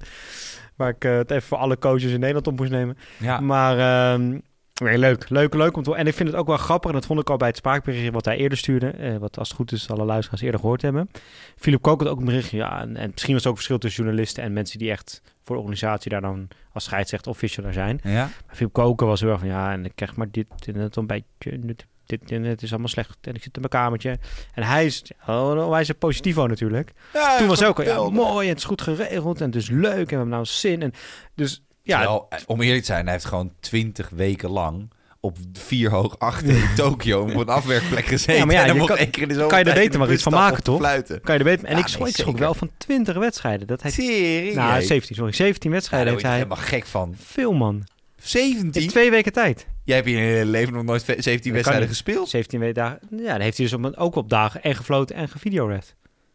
[0.81, 2.97] Waar ik eh, het even voor alle coaches in Nederland op moest nemen.
[3.18, 3.41] Ja.
[3.41, 4.39] Maar ehm,
[4.85, 5.76] nee, leuk, leuk, leuk.
[5.76, 7.49] Om te, en ik vind het ook wel grappig, en dat vond ik al bij
[7.49, 8.91] het spraakberichtje wat hij eerder stuurde.
[8.91, 11.11] eh, wat als het goed is alle luisteraars eerder gehoord hebben.
[11.57, 12.57] Philip Kook had ook een berichtje.
[12.57, 15.55] Ja, en, en misschien was er ook verschil tussen journalisten en mensen die echt voor
[15.57, 18.01] de organisatie daar dan als scheidsrechter official daar zijn.
[18.03, 18.12] Ja.
[18.47, 20.97] Maar Philip Koken was heel erg van ja, en ik krijg maar dit en het
[20.97, 21.59] een beetje.
[21.59, 23.17] Dit, dit en het is allemaal slecht.
[23.21, 24.19] En ik zit in mijn kamertje.
[24.55, 26.93] En hij is, oh, hij is een positivo natuurlijk.
[27.13, 29.55] Ja, Toen was hij ook al, ja, mooi, en het is goed geregeld en het
[29.55, 30.83] is leuk en we hebben nou zin.
[30.83, 30.93] En
[31.35, 34.91] dus ja, Terwijl, eh, om eerlijk te zijn, hij heeft gewoon twintig weken lang
[35.23, 38.35] op vier hoog achter in Tokio op een afwerkplek gezeten.
[38.35, 39.85] Ja, maar ja, en dan kan- één keer in de zoveel kan je er tijd
[39.85, 40.79] beter in maar iets van maken, toch?
[40.79, 41.21] Fluiten.
[41.21, 41.65] kan je er beter.
[41.69, 42.45] En Ja, ik, schrok, nee, ik schrok zeker.
[42.45, 43.67] wel van 20 wedstrijden.
[43.67, 44.55] Dat hij, Serie.
[44.55, 45.33] nou, 17, sorry.
[45.33, 46.59] 17 Ja, wedstrijden daar word je heeft hij.
[46.59, 47.15] helemaal gek van.
[47.33, 47.75] Veel man.
[47.75, 47.85] In
[48.17, 48.89] 17?
[48.89, 49.67] twee weken tijd.
[49.91, 52.28] Jij hebt in je hele leven nog nooit ve- 17 kan wedstrijden gespeeld?
[52.28, 52.99] 17 weken dagen.
[53.11, 55.95] Ja, dan heeft hij dus op, een- ook op dagen en gefloten en gevideored.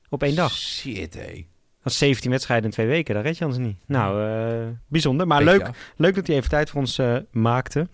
[0.10, 0.52] Op één dag.
[0.54, 1.46] Shit, hé.
[1.84, 3.16] Dat is 17 wedstrijden in twee weken.
[3.16, 3.78] Dat red je anders niet.
[3.86, 5.28] Nou, eh, bijzonder.
[5.28, 7.88] Maar leuk, leuk dat hij even tijd voor ons eh, maakte.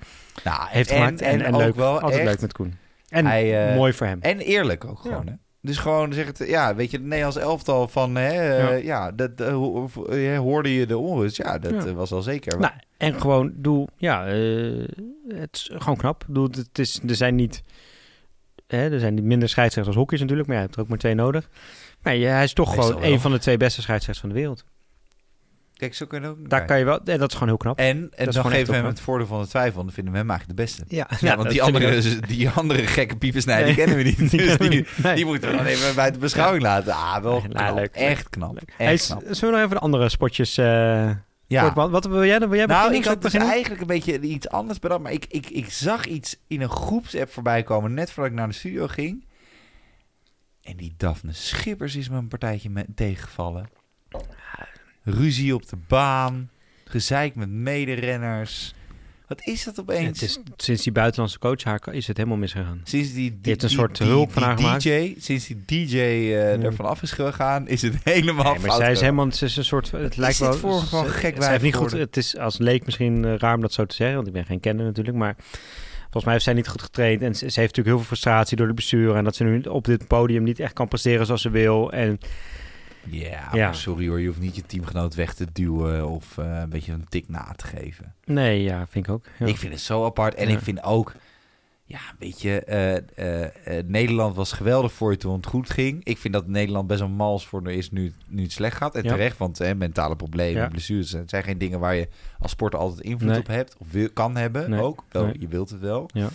[0.43, 1.21] Nou, Heeft en, gemaakt.
[1.21, 1.75] En, en, ook leuk.
[1.75, 2.77] wel Altijd echt- leuk met Koen.
[3.09, 4.21] En Hij, eh, mooi voor hem.
[4.21, 5.33] En eerlijk ook gewoon, hè?
[5.63, 9.31] Dus gewoon zeg het, ja, weet je, het Nederlands elftal van, hè, eh, ja, dat
[9.41, 11.93] eh, ho- eh, hoorde je de onrust, ja, dat Ja.
[11.93, 12.59] was al zeker.
[12.59, 14.25] Nou, en gewoon, doe, ja,
[15.27, 16.25] het is gewoon knap.
[16.27, 17.63] Doe, het is, er zijn niet,
[18.67, 20.97] hè, er zijn niet minder scheidsrechters als hockeys natuurlijk, maar je hebt er ook maar
[20.97, 21.49] twee nodig.
[22.01, 24.65] Maar ja, hij is toch gewoon een van de twee beste scheidsrechters van de wereld.
[25.81, 27.77] Kijk, zo kun je ook Daar kan je wel, en dat is gewoon heel knap.
[27.77, 30.13] En, en is dan geven we hem het voordeel van de twijfel, want dan vinden
[30.13, 30.83] we hem eigenlijk de beste.
[30.95, 33.75] Ja, Ja, want die andere, die andere gekke piepensnij, die Nee.
[33.75, 34.17] kennen we niet.
[34.31, 34.89] Die Dus die, niet.
[35.03, 35.15] Nee.
[35.15, 36.93] die moeten we dan even buiten beschouwing laten.
[36.93, 37.75] Ah, wel knap.
[37.75, 37.95] leuk.
[37.95, 38.61] Echt knap.
[38.77, 39.21] Echt knap.
[39.29, 40.65] zullen we nog even de andere spotjes uh,
[41.47, 41.73] Ja.
[41.73, 44.79] Wat, wat wil jij, wil jij Nou, ik had dus eigenlijk een beetje iets anders
[44.79, 45.01] bedacht.
[45.01, 47.93] Maar ik, ik, ik zag iets in een groepsapp voorbij komen.
[47.93, 49.25] Net voordat ik naar de studio ging.
[50.61, 53.69] En die Daphne Schippers is me een partijtje met, tegengevallen.
[55.03, 56.49] Ruzie op de baan.
[56.85, 58.73] Gezeik met mederenners.
[59.27, 60.19] Wat is dat opeens?
[60.19, 62.81] Het is, sinds die buitenlandse coach haar is het helemaal misgegaan.
[62.83, 64.83] Sinds die, die, heeft een die- soort die- hulp van die haar gemaakt.
[64.83, 66.61] DJ, sinds die DJ eh Ja.
[66.61, 69.65] ervan af is gegaan, is het helemaal Nee, maar zij is helemaal, ze is een
[69.65, 73.25] soort, het lijkt wel, voor gewoon gek heeft niet goed, het is als leek misschien
[73.25, 75.35] eh, raar om dat zo te zeggen, want ik ben geen kenner natuurlijk, maar
[76.01, 78.57] volgens mij heeft zij niet goed getraind en ze, ze heeft natuurlijk heel veel frustratie
[78.57, 81.41] door de bestuur en dat ze nu op dit podium niet echt kan presteren zoals
[81.41, 82.19] ze wil en
[83.09, 86.91] Ja, sorry hoor, je hoeft niet je teamgenoot weg te duwen of eh, een beetje
[86.91, 88.13] een tik na te geven.
[88.25, 89.25] nee, ja, vind ik ook.
[89.39, 89.45] Ja.
[89.45, 90.35] Ik vind het zo apart.
[90.35, 90.53] En Ja.
[90.55, 91.13] ik vind ook,
[91.83, 96.03] ja, weet je, eh, eh, Nederland was geweldig voor je toen het goed ging.
[96.03, 98.95] Ik vind dat Nederland best wel mals voor er is nu, nu het slecht gaat.
[98.95, 99.09] En Ja.
[99.09, 102.07] terecht, want hè, mentale problemen, blessures, het zijn geen dingen waar je
[102.39, 103.39] als sporter altijd invloed Nee.
[103.39, 103.77] op hebt.
[103.77, 104.81] Of wil, kan hebben Nee.
[104.81, 105.03] ook.
[105.09, 105.39] Wel, Nee.
[105.39, 106.09] Je wilt het wel.
[106.13, 106.29] Ja.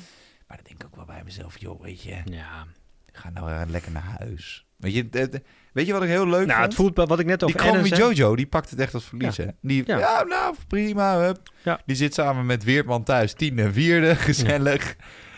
[0.46, 2.66] Maar dan denk ik ook wel bij mezelf, joh, weet je, ja.
[3.12, 4.66] ga nou lekker naar huis.
[4.76, 5.42] Weet je, de- de-
[5.76, 6.64] weet je wat ik heel leuk Nou, vond?
[6.66, 8.00] het voelt wel wat ik net Die over Kwame zei.
[8.00, 9.46] Jojo, die pakt het echt als verlies, hè?
[9.60, 9.98] Die, ja.
[9.98, 10.24] Ja.
[10.28, 11.38] nou, prima, hup.
[11.62, 11.80] Ja.
[11.86, 14.96] Die zit samen met Weertman thuis, tiende en vierde, gezellig.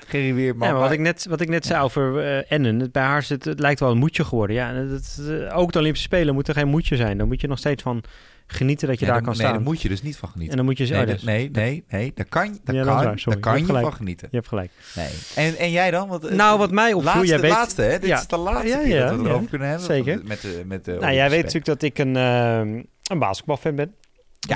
[0.09, 0.67] Gerry Weertman.
[0.69, 3.19] Ja, maar wat ik net, wat ik net zei over eh, Ennen, het, bij haar
[3.19, 4.57] is het, lijkt wel een moedje geworden.
[4.57, 5.01] Ja, en
[5.49, 7.19] eh, ook de Olympische Spelen moet er geen moedje zijn.
[7.19, 8.03] Dan moet je nog steeds van
[8.47, 9.53] genieten dat je Nee, daar kan nee, staan.
[9.53, 10.57] daar moet je dus niet van en genieten.
[10.57, 12.95] dan moet je Nee, oh, dat- dus- nee, nee, nee, daar kan, daar Ja, dat
[12.95, 14.29] kan, waar, daar kan Je je van genieten.
[14.31, 14.71] Je hebt gelijk.
[14.97, 15.09] Nee.
[15.35, 16.09] En, en jij dan?
[16.09, 17.99] Want, eh, Nou, wat mij opviel, laatste, jij weet- laatste, hè?
[17.99, 18.19] Dit Ja.
[18.21, 19.87] is de laatste Ja, keer ja, dat we erover kunnen hebben.
[19.87, 20.21] Zeker.
[20.25, 22.59] Met de, met de Nou, jij weet natuurlijk dat ik een, eh,
[23.03, 23.95] een basketbalfan ben.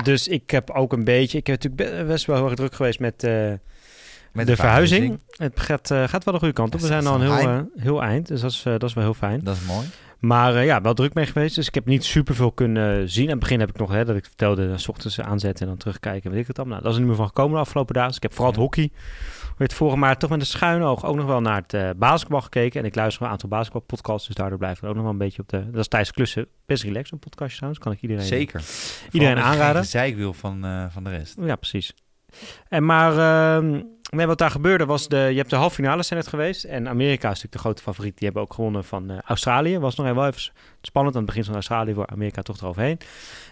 [0.03, 1.37] Dus ik heb ook een beetje...
[1.37, 3.23] Ik heb natuurlijk be- best wel heel erg druk geweest met,
[4.33, 5.19] Met de verhuizing.
[5.29, 6.79] Het gaat, eh, gaat wel de goede kant op.
[6.79, 9.03] We zijn al een heel, eh, heel eind, dus dat is, eh, dat is wel
[9.03, 9.39] heel fijn.
[9.43, 9.87] Dat is mooi.
[10.19, 11.55] Maar eh, ja, wel druk mee geweest.
[11.55, 13.23] Dus ik heb niet superveel kunnen zien.
[13.23, 15.77] Aan het begin heb ik nog, hè, dat ik vertelde, s ochtends aanzetten en dan
[15.77, 16.31] terugkijken.
[16.31, 16.79] Weet ik het allemaal.
[16.79, 18.09] Nou, dat is er niet meer van gekomen de afgelopen dagen.
[18.09, 18.91] Dus ik heb vooral het hockey.
[19.57, 22.79] Werd vorige maand toch met een schuine oog ook nog wel naar het basketbal gekeken.
[22.79, 24.27] En ik luister een aantal basketbalpodcasts.
[24.27, 25.69] Dus daardoor blijf ik ook nog wel een beetje op de...
[25.71, 26.47] Dat is Thijs Klussen.
[26.65, 27.83] Best relaxed, een podcastje trouwens.
[27.83, 28.23] Kan ik iedereen...
[28.25, 28.63] Zeker.
[29.11, 29.81] Iedereen aanraden.
[29.81, 31.37] geen zeikwiel van, eh, van de rest.
[31.41, 31.93] Ja, precies.
[32.69, 33.81] En maar ehm,
[34.13, 36.63] nee, wat daar gebeurde was, de, je hebt de halve finales zijn het geweest.
[36.63, 38.17] En Amerika is natuurlijk de grote favoriet.
[38.17, 39.79] Die hebben ook gewonnen van eh, Australië.
[39.79, 40.51] Was nog wel even
[40.87, 41.15] spannend.
[41.15, 42.97] Aan het begin van Australië voor Amerika toch eroverheen.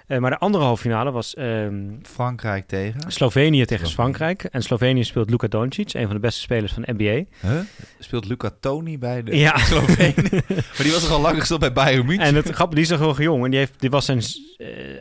[0.07, 3.11] Eh, maar de andere halve finale was ehm, Frankrijk tegen.
[3.11, 4.13] Slovenië tegen Slovenië.
[4.15, 4.43] Frankrijk.
[4.43, 7.47] En Slovenië speelt Luka Doncic, een van de beste spelers van de NBA.
[7.47, 7.59] Huh?
[7.99, 9.57] Speelt Luca Toni bij de Ja.
[9.71, 10.43] Slovenen?
[10.47, 12.25] maar die was toch al lang gestopt bij Bayern München?
[12.25, 13.43] En het grappige, die is nog heel jong.
[13.43, 14.21] En die heeft, was zijn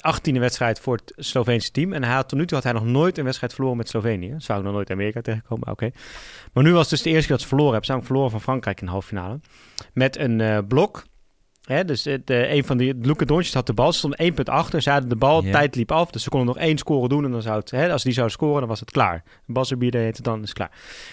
[0.01, 1.93] achttiende wedstrijd voor het Sloveense team.
[1.93, 4.35] En hij had, tot nu toe had hij nog nooit een wedstrijd verloren met Slovenië.
[4.39, 5.91] Zou ik nog nooit Amerika tegenkomen, oké.
[6.53, 7.87] Maar nu was het dus de eerste keer dat ze verloren hebben.
[7.87, 9.41] Ze hebben verloren van Frankrijk in de halve finale.
[9.93, 11.05] Met een eh, blok.
[11.71, 14.35] Hè, dus eh, de, een van die, Luca Doncic had de bal, ze stond één
[14.35, 14.83] punt achter.
[14.83, 16.11] Ze hadden de bal, tijd liep af.
[16.11, 17.25] Dus ze konden nog één score doen.
[17.25, 19.23] En dan zou het, hè, als die zouden scoren, dan was het klaar.
[19.47, 20.71] Buzzer bieden heet het dan, is het klaar.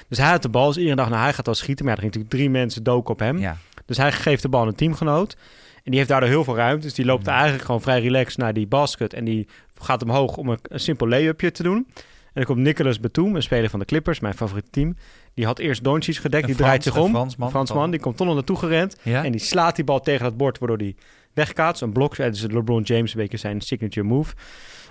[0.08, 0.66] Dus hij had de bal.
[0.68, 1.86] Dus iedereen dacht, nou hij gaat wel schieten.
[1.86, 3.38] Maar ja, er gingen natuurlijk drie mensen doken op hem.
[3.38, 3.58] Ja.
[3.86, 5.38] Dus hij geeft de bal aan een teamgenoot.
[5.76, 6.86] En die heeft daardoor heel veel ruimte.
[6.86, 9.14] Dus die loopt eigenlijk gewoon vrij relaxed naar die basket.
[9.14, 9.48] En die
[9.80, 11.88] gaat omhoog om een, een simpel lay-upje te doen.
[11.96, 14.96] En dan komt Nicolas Batum, een speler van de Clippers, mijn favoriete team.
[15.38, 16.44] Die had eerst Doncic gedekt.
[16.44, 17.10] Een Die draait zich om.
[17.10, 17.50] Fransman.
[17.50, 18.98] Fransman, die komt toch nog naartoe gerend.
[19.02, 19.24] Ja?
[19.24, 20.96] En die slaat die bal tegen dat bord, waardoor die
[21.34, 21.82] wegkaatst.
[21.82, 24.34] Een blok, het is LeBron James een beetje zijn signature move.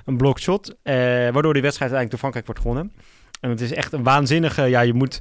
[0.05, 2.92] Een blokshot, eh, waardoor die wedstrijd uiteindelijk door Frankrijk wordt gewonnen.
[3.40, 5.20] En het is echt een waanzinnige, ja, je moet,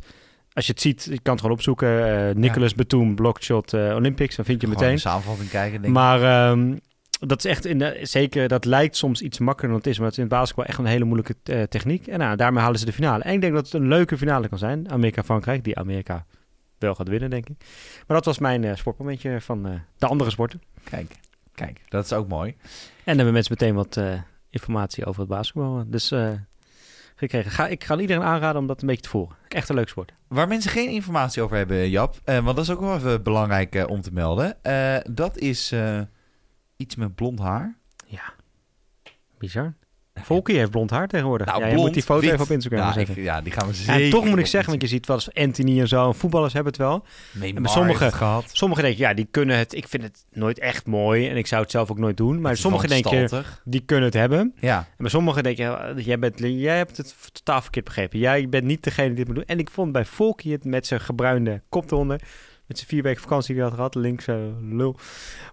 [0.53, 2.07] als je het ziet, je kan het gewoon opzoeken.
[2.29, 4.95] eh Nicolas Batum, blokshot eh, Olympics, dan vind je Gewoon meteen.
[4.95, 5.99] een samenvatting kijken, denk ik.
[6.01, 6.75] Maar ehm,
[7.19, 9.97] dat is echt, in de, zeker, dat lijkt soms iets makkelijker dan het is.
[9.97, 12.07] Maar het is in het basketbal echt een hele moeilijke eh, techniek.
[12.07, 13.23] En nou, daarmee halen ze de finale.
[13.23, 14.91] En ik denk dat het een leuke finale kan zijn.
[14.91, 16.25] Amerika-Frankrijk, die Amerika
[16.77, 17.55] wel gaat winnen, denk ik.
[18.07, 20.61] Maar dat was mijn eh, sportmomentje van eh, de andere sporten.
[20.83, 21.15] Kijk,
[21.53, 22.49] kijk, dat is ook mooi.
[22.49, 22.57] En
[23.03, 23.99] dan hebben mensen meteen wat
[24.49, 25.83] informatie over het basketbal.
[25.87, 26.11] Dus
[27.15, 27.51] gekregen.
[27.51, 29.35] Ga, ik ga iedereen aanraden om dat een beetje te volgen.
[29.47, 30.13] Echt een leuk sport.
[30.27, 33.85] Waar mensen geen informatie over hebben, Jap, eh, want dat is ook wel even belangrijk
[33.89, 34.63] om te melden.
[34.63, 36.01] eh, dat is eh,
[36.77, 37.77] iets met blond haar.
[39.37, 39.73] Bizar.
[40.21, 41.47] Volkie heeft blond haar tegenwoordig.
[41.47, 42.31] Nou, ja, blond, moet die foto wit.
[42.31, 43.21] even op Instagram Ja, zetten.
[43.21, 44.03] ja, die gaan we zeker.
[44.03, 46.53] En toch moet ik zeggen, want je ziet wel eens Anthony en zo, en voetballers
[46.53, 47.05] hebben het wel.
[47.33, 48.49] Neymar maar sommige- heeft het gehad.
[48.53, 49.73] Sommigen denken, ja, die kunnen het.
[49.73, 52.41] Ik vind het nooit echt mooi en ik zou het zelf ook nooit doen.
[52.41, 54.53] Maar Het sommigen denken, die kunnen het hebben.
[54.59, 58.19] Ja, En bij sommigen denk je, ja, jij, bent, jij hebt het totaal verkeerd begrepen.
[58.19, 59.45] Jij bent niet degene die dit moet doen.
[59.45, 62.21] En ik vond bij Volkie het met zijn gebruinde kop eronder,
[62.67, 64.95] met zijn vier weken vakantie die hij had gehad, linkse lul,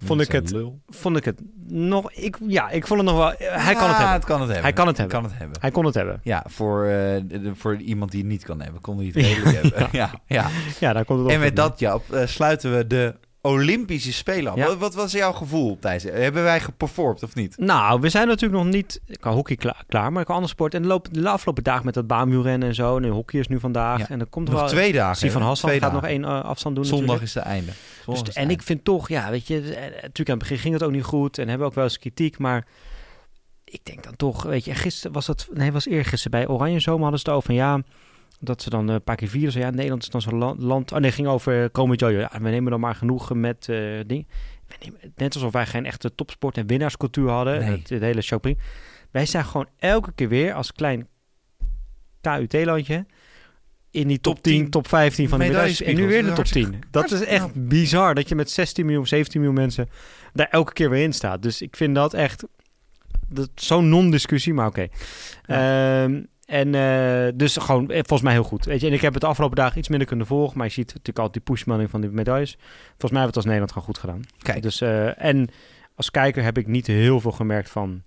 [0.04, 0.80] vond ik het, Lul.
[0.88, 4.12] vond ik het nog, ik, ja, ik vond het nog wel, hij kan het hebben.
[4.14, 4.62] Het kan het hebben.
[4.62, 5.16] Hij kan het hebben.
[5.20, 5.60] Kan het hebben.
[5.60, 6.20] Hij kon het hebben.
[6.22, 9.56] Ja, voor, de- de- voor iemand die het niet kan hebben, kon hij het redelijk
[9.62, 9.88] hebben.
[9.92, 10.48] Ja, ja.
[10.80, 11.34] Ja, daar komt het op.
[11.34, 14.56] En met dat, Jap, eh, sluiten we de Olympische Spelen.
[14.56, 14.66] Ja.
[14.66, 16.02] Wat, wat was jouw gevoel, Thijs?
[16.02, 17.56] Hebben wij geperformed of niet?
[17.58, 20.74] Nou, we zijn natuurlijk nog niet qua hockey klaar, klaar maar qua andere sport.
[20.74, 22.96] En de, loop, de afgelopen dagen met dat baanwielrennen en zo.
[22.96, 23.98] En hockey is nu vandaag.
[23.98, 24.08] Ja.
[24.08, 24.68] En er komt Nog wel...
[24.68, 25.16] twee dagen.
[25.16, 25.46] Stefan hè?
[25.46, 27.28] Hassan gaat nog één eh, afstand doen Zondag natuurlijk.
[27.28, 27.72] is het einde.
[28.06, 30.74] Dus, is en ik vind toch, ja, weet je, eh, natuurlijk aan het begin ging
[30.74, 32.66] het ook niet goed en hebben ook wel eens kritiek, maar
[33.64, 37.02] ik denk dan toch, weet je, gisteren was dat, nee, was eergisteren bij Oranje Zomer
[37.02, 37.80] hadden ze het over van ja,
[38.40, 40.92] dat ze dan eh, een paar keer vieren, zo ja, Nederland is dan zo'n land,
[40.92, 43.76] oh nee, het ging over Komen Jojo, ja, we nemen dan maar genoegen met eh
[44.06, 44.26] dingen.
[44.66, 47.70] We nemen- Net alsof wij geen echte topsport en winnaarscultuur hadden, Nee.
[47.70, 48.58] het, het hele shopping.
[49.10, 51.06] Wij zijn gewoon elke keer weer als klein
[52.20, 53.06] KUT-landje
[53.90, 55.82] in die top, Top 10, 10 top 15 van de medailles.
[55.82, 56.80] En nu weer de top Hartstikke- 10.
[56.90, 59.88] Dat is echt bizar dat je met 16 miljoen, 17 miljoen mensen
[60.32, 61.42] daar elke keer weer in staat.
[61.42, 62.44] Dus ik vind dat echt
[63.54, 64.88] zo'n non-discussie, maar oké.
[65.46, 68.64] Ehm, en eh, dus gewoon eh, volgens mij heel goed.
[68.64, 70.72] Weet je, en ik heb het de afgelopen dagen iets minder kunnen volgen, maar je
[70.72, 72.56] ziet natuurlijk altijd die pushmanning van die medailles.
[72.88, 74.20] Volgens mij hebben we het als Nederland gewoon goed gedaan.
[74.38, 75.48] Kijk, Dus, eh, en
[75.94, 78.02] als kijker heb ik niet heel veel gemerkt van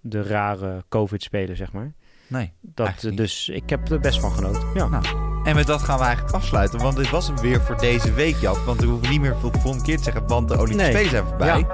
[0.00, 1.92] de rare COVID-spelen, zeg maar.
[2.26, 2.52] nee.
[2.60, 4.68] Dat, dus ik heb er best van genoten.
[4.74, 4.88] Ja.
[4.88, 8.12] Nou, En met dat gaan we eigenlijk afsluiten, want dit was hem weer voor deze
[8.12, 8.56] week, Jap.
[8.66, 10.90] Want we hoeven niet meer voor de volgende keer te zeggen, want de Olympische Nee.
[10.90, 11.66] Spelen zijn voorbij.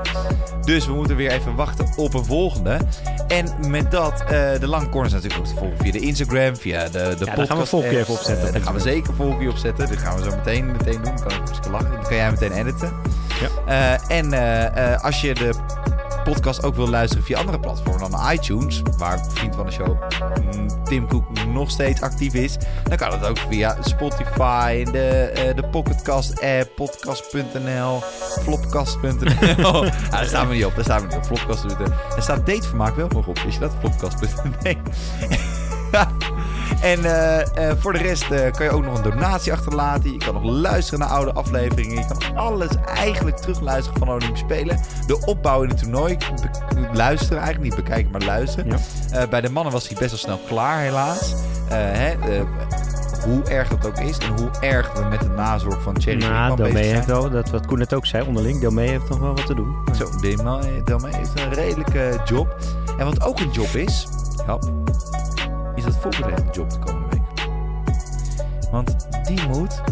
[0.64, 2.78] Dus we moeten weer even wachten op een volgende.
[3.28, 4.28] En met dat, eh,
[4.60, 7.48] de lange corners natuurlijk ook te volgen via de Instagram, via de, de daar podcast.
[7.48, 8.46] gaan we volgende keer even opzetten.
[8.46, 9.88] Eh, daar gaan we zeker volgende keer opzetten.
[9.88, 11.20] Dat gaan we zo meteen, meteen doen.
[11.20, 11.90] Kan ik lachen.
[11.90, 12.92] Dan kan jij meteen editen.
[13.66, 13.98] Ja.
[14.08, 15.50] Eh, en als je de
[16.32, 19.98] podcast ook wil luisteren via andere platformen dan iTunes, waar vriend van de show
[20.54, 25.54] mm, Tim Cook nog steeds actief is, dan kan het ook via Spotify, de, eh,
[25.54, 28.00] de Pocketcast app, podcast.nl,
[28.42, 29.64] flopcast.nl.
[29.84, 31.24] ah, daar staan we niet op, daar staan we niet op.
[31.24, 31.92] Flopcast.nl.
[32.16, 33.72] Er staat datevermaak wel nog op, wist je dat?
[33.80, 34.76] Flopcast.nl.
[36.80, 40.12] En eh, eh, voor de rest eh, kan je ook nog een donatie achterlaten.
[40.12, 41.96] Je kan nog luisteren naar oude afleveringen.
[41.96, 44.80] Je kan alles eigenlijk terugluisteren van de Olympische Spelen.
[45.06, 46.16] De opbouw in het toernooi.
[46.92, 48.80] Luisteren eigenlijk, niet bekijken, maar luisteren.
[49.10, 49.26] Ja.
[49.26, 51.34] Bij de mannen was hij best wel snel klaar, helaas.
[51.68, 52.14] Hè,
[53.24, 56.56] hoe erg dat ook is en hoe erg we met de nazorg van Thierry Nou,
[56.56, 59.46] Delmee heeft wel, dat wat Koen net ook zei onderling, Delmee heeft nog wel wat
[59.46, 59.76] te doen.
[59.98, 62.56] Zo, Delmee Delmee heeft een redelijke job.
[62.98, 64.08] En wat ook een job is,
[64.46, 64.58] ja,
[65.94, 67.48] dat een job de komende week.
[68.70, 69.82] Want die moet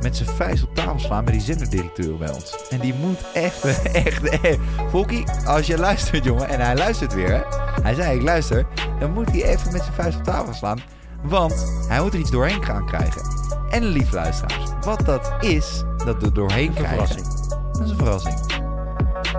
[0.00, 2.68] met zijn vuist op tafel slaan bij die zenderdirecteur bij ons.
[2.70, 4.58] En die moet echt, echt, echt...
[4.90, 7.40] Volkie, als je luistert, jongen, en hij luistert weer, hè.
[7.82, 8.66] Hij zei, ik luister.
[8.98, 10.78] Dan moet hij even met zijn vuist op tafel slaan.
[11.22, 13.22] Want hij moet er iets doorheen gaan krijgen.
[13.70, 17.06] En lief luisteraars, wat dat is, dat er doorheen Een krijgen...
[17.06, 17.26] verrassing.
[17.72, 18.38] Dat is een verrassing.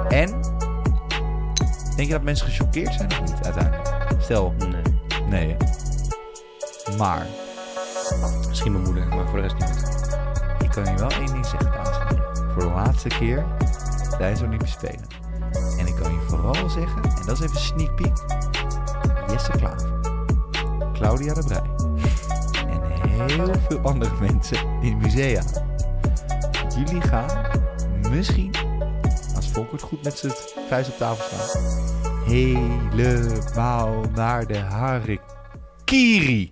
[0.10, 0.56] En...
[1.96, 3.96] Denk je dat mensen gechoqueerd zijn of niet, uiteindelijk?
[4.20, 4.77] Stel, Nee.
[5.30, 5.56] Nee?
[6.98, 7.26] Maar...
[8.48, 10.00] Misschien mijn moeder, maar voor de rest niet.
[10.60, 12.52] Ik kan je wel één ding zeggen, heren.
[12.54, 13.46] Voor de laatste keer
[14.18, 15.08] tijdens de Olympische Spelen.
[15.80, 18.14] En ik kan je vooral zeggen, en dat is even sneak peek.
[19.32, 19.90] Jesse Klaver,
[20.94, 21.70] Claudia de Brij
[22.68, 25.42] en heel veel andere mensen in musea.
[26.76, 27.50] Jullie gaan
[28.10, 28.52] misschien,
[29.36, 30.34] als Volker het goed met zijn
[30.70, 31.62] vuist op tafel slaat,
[32.28, 36.52] helemaal naar de Harakiri.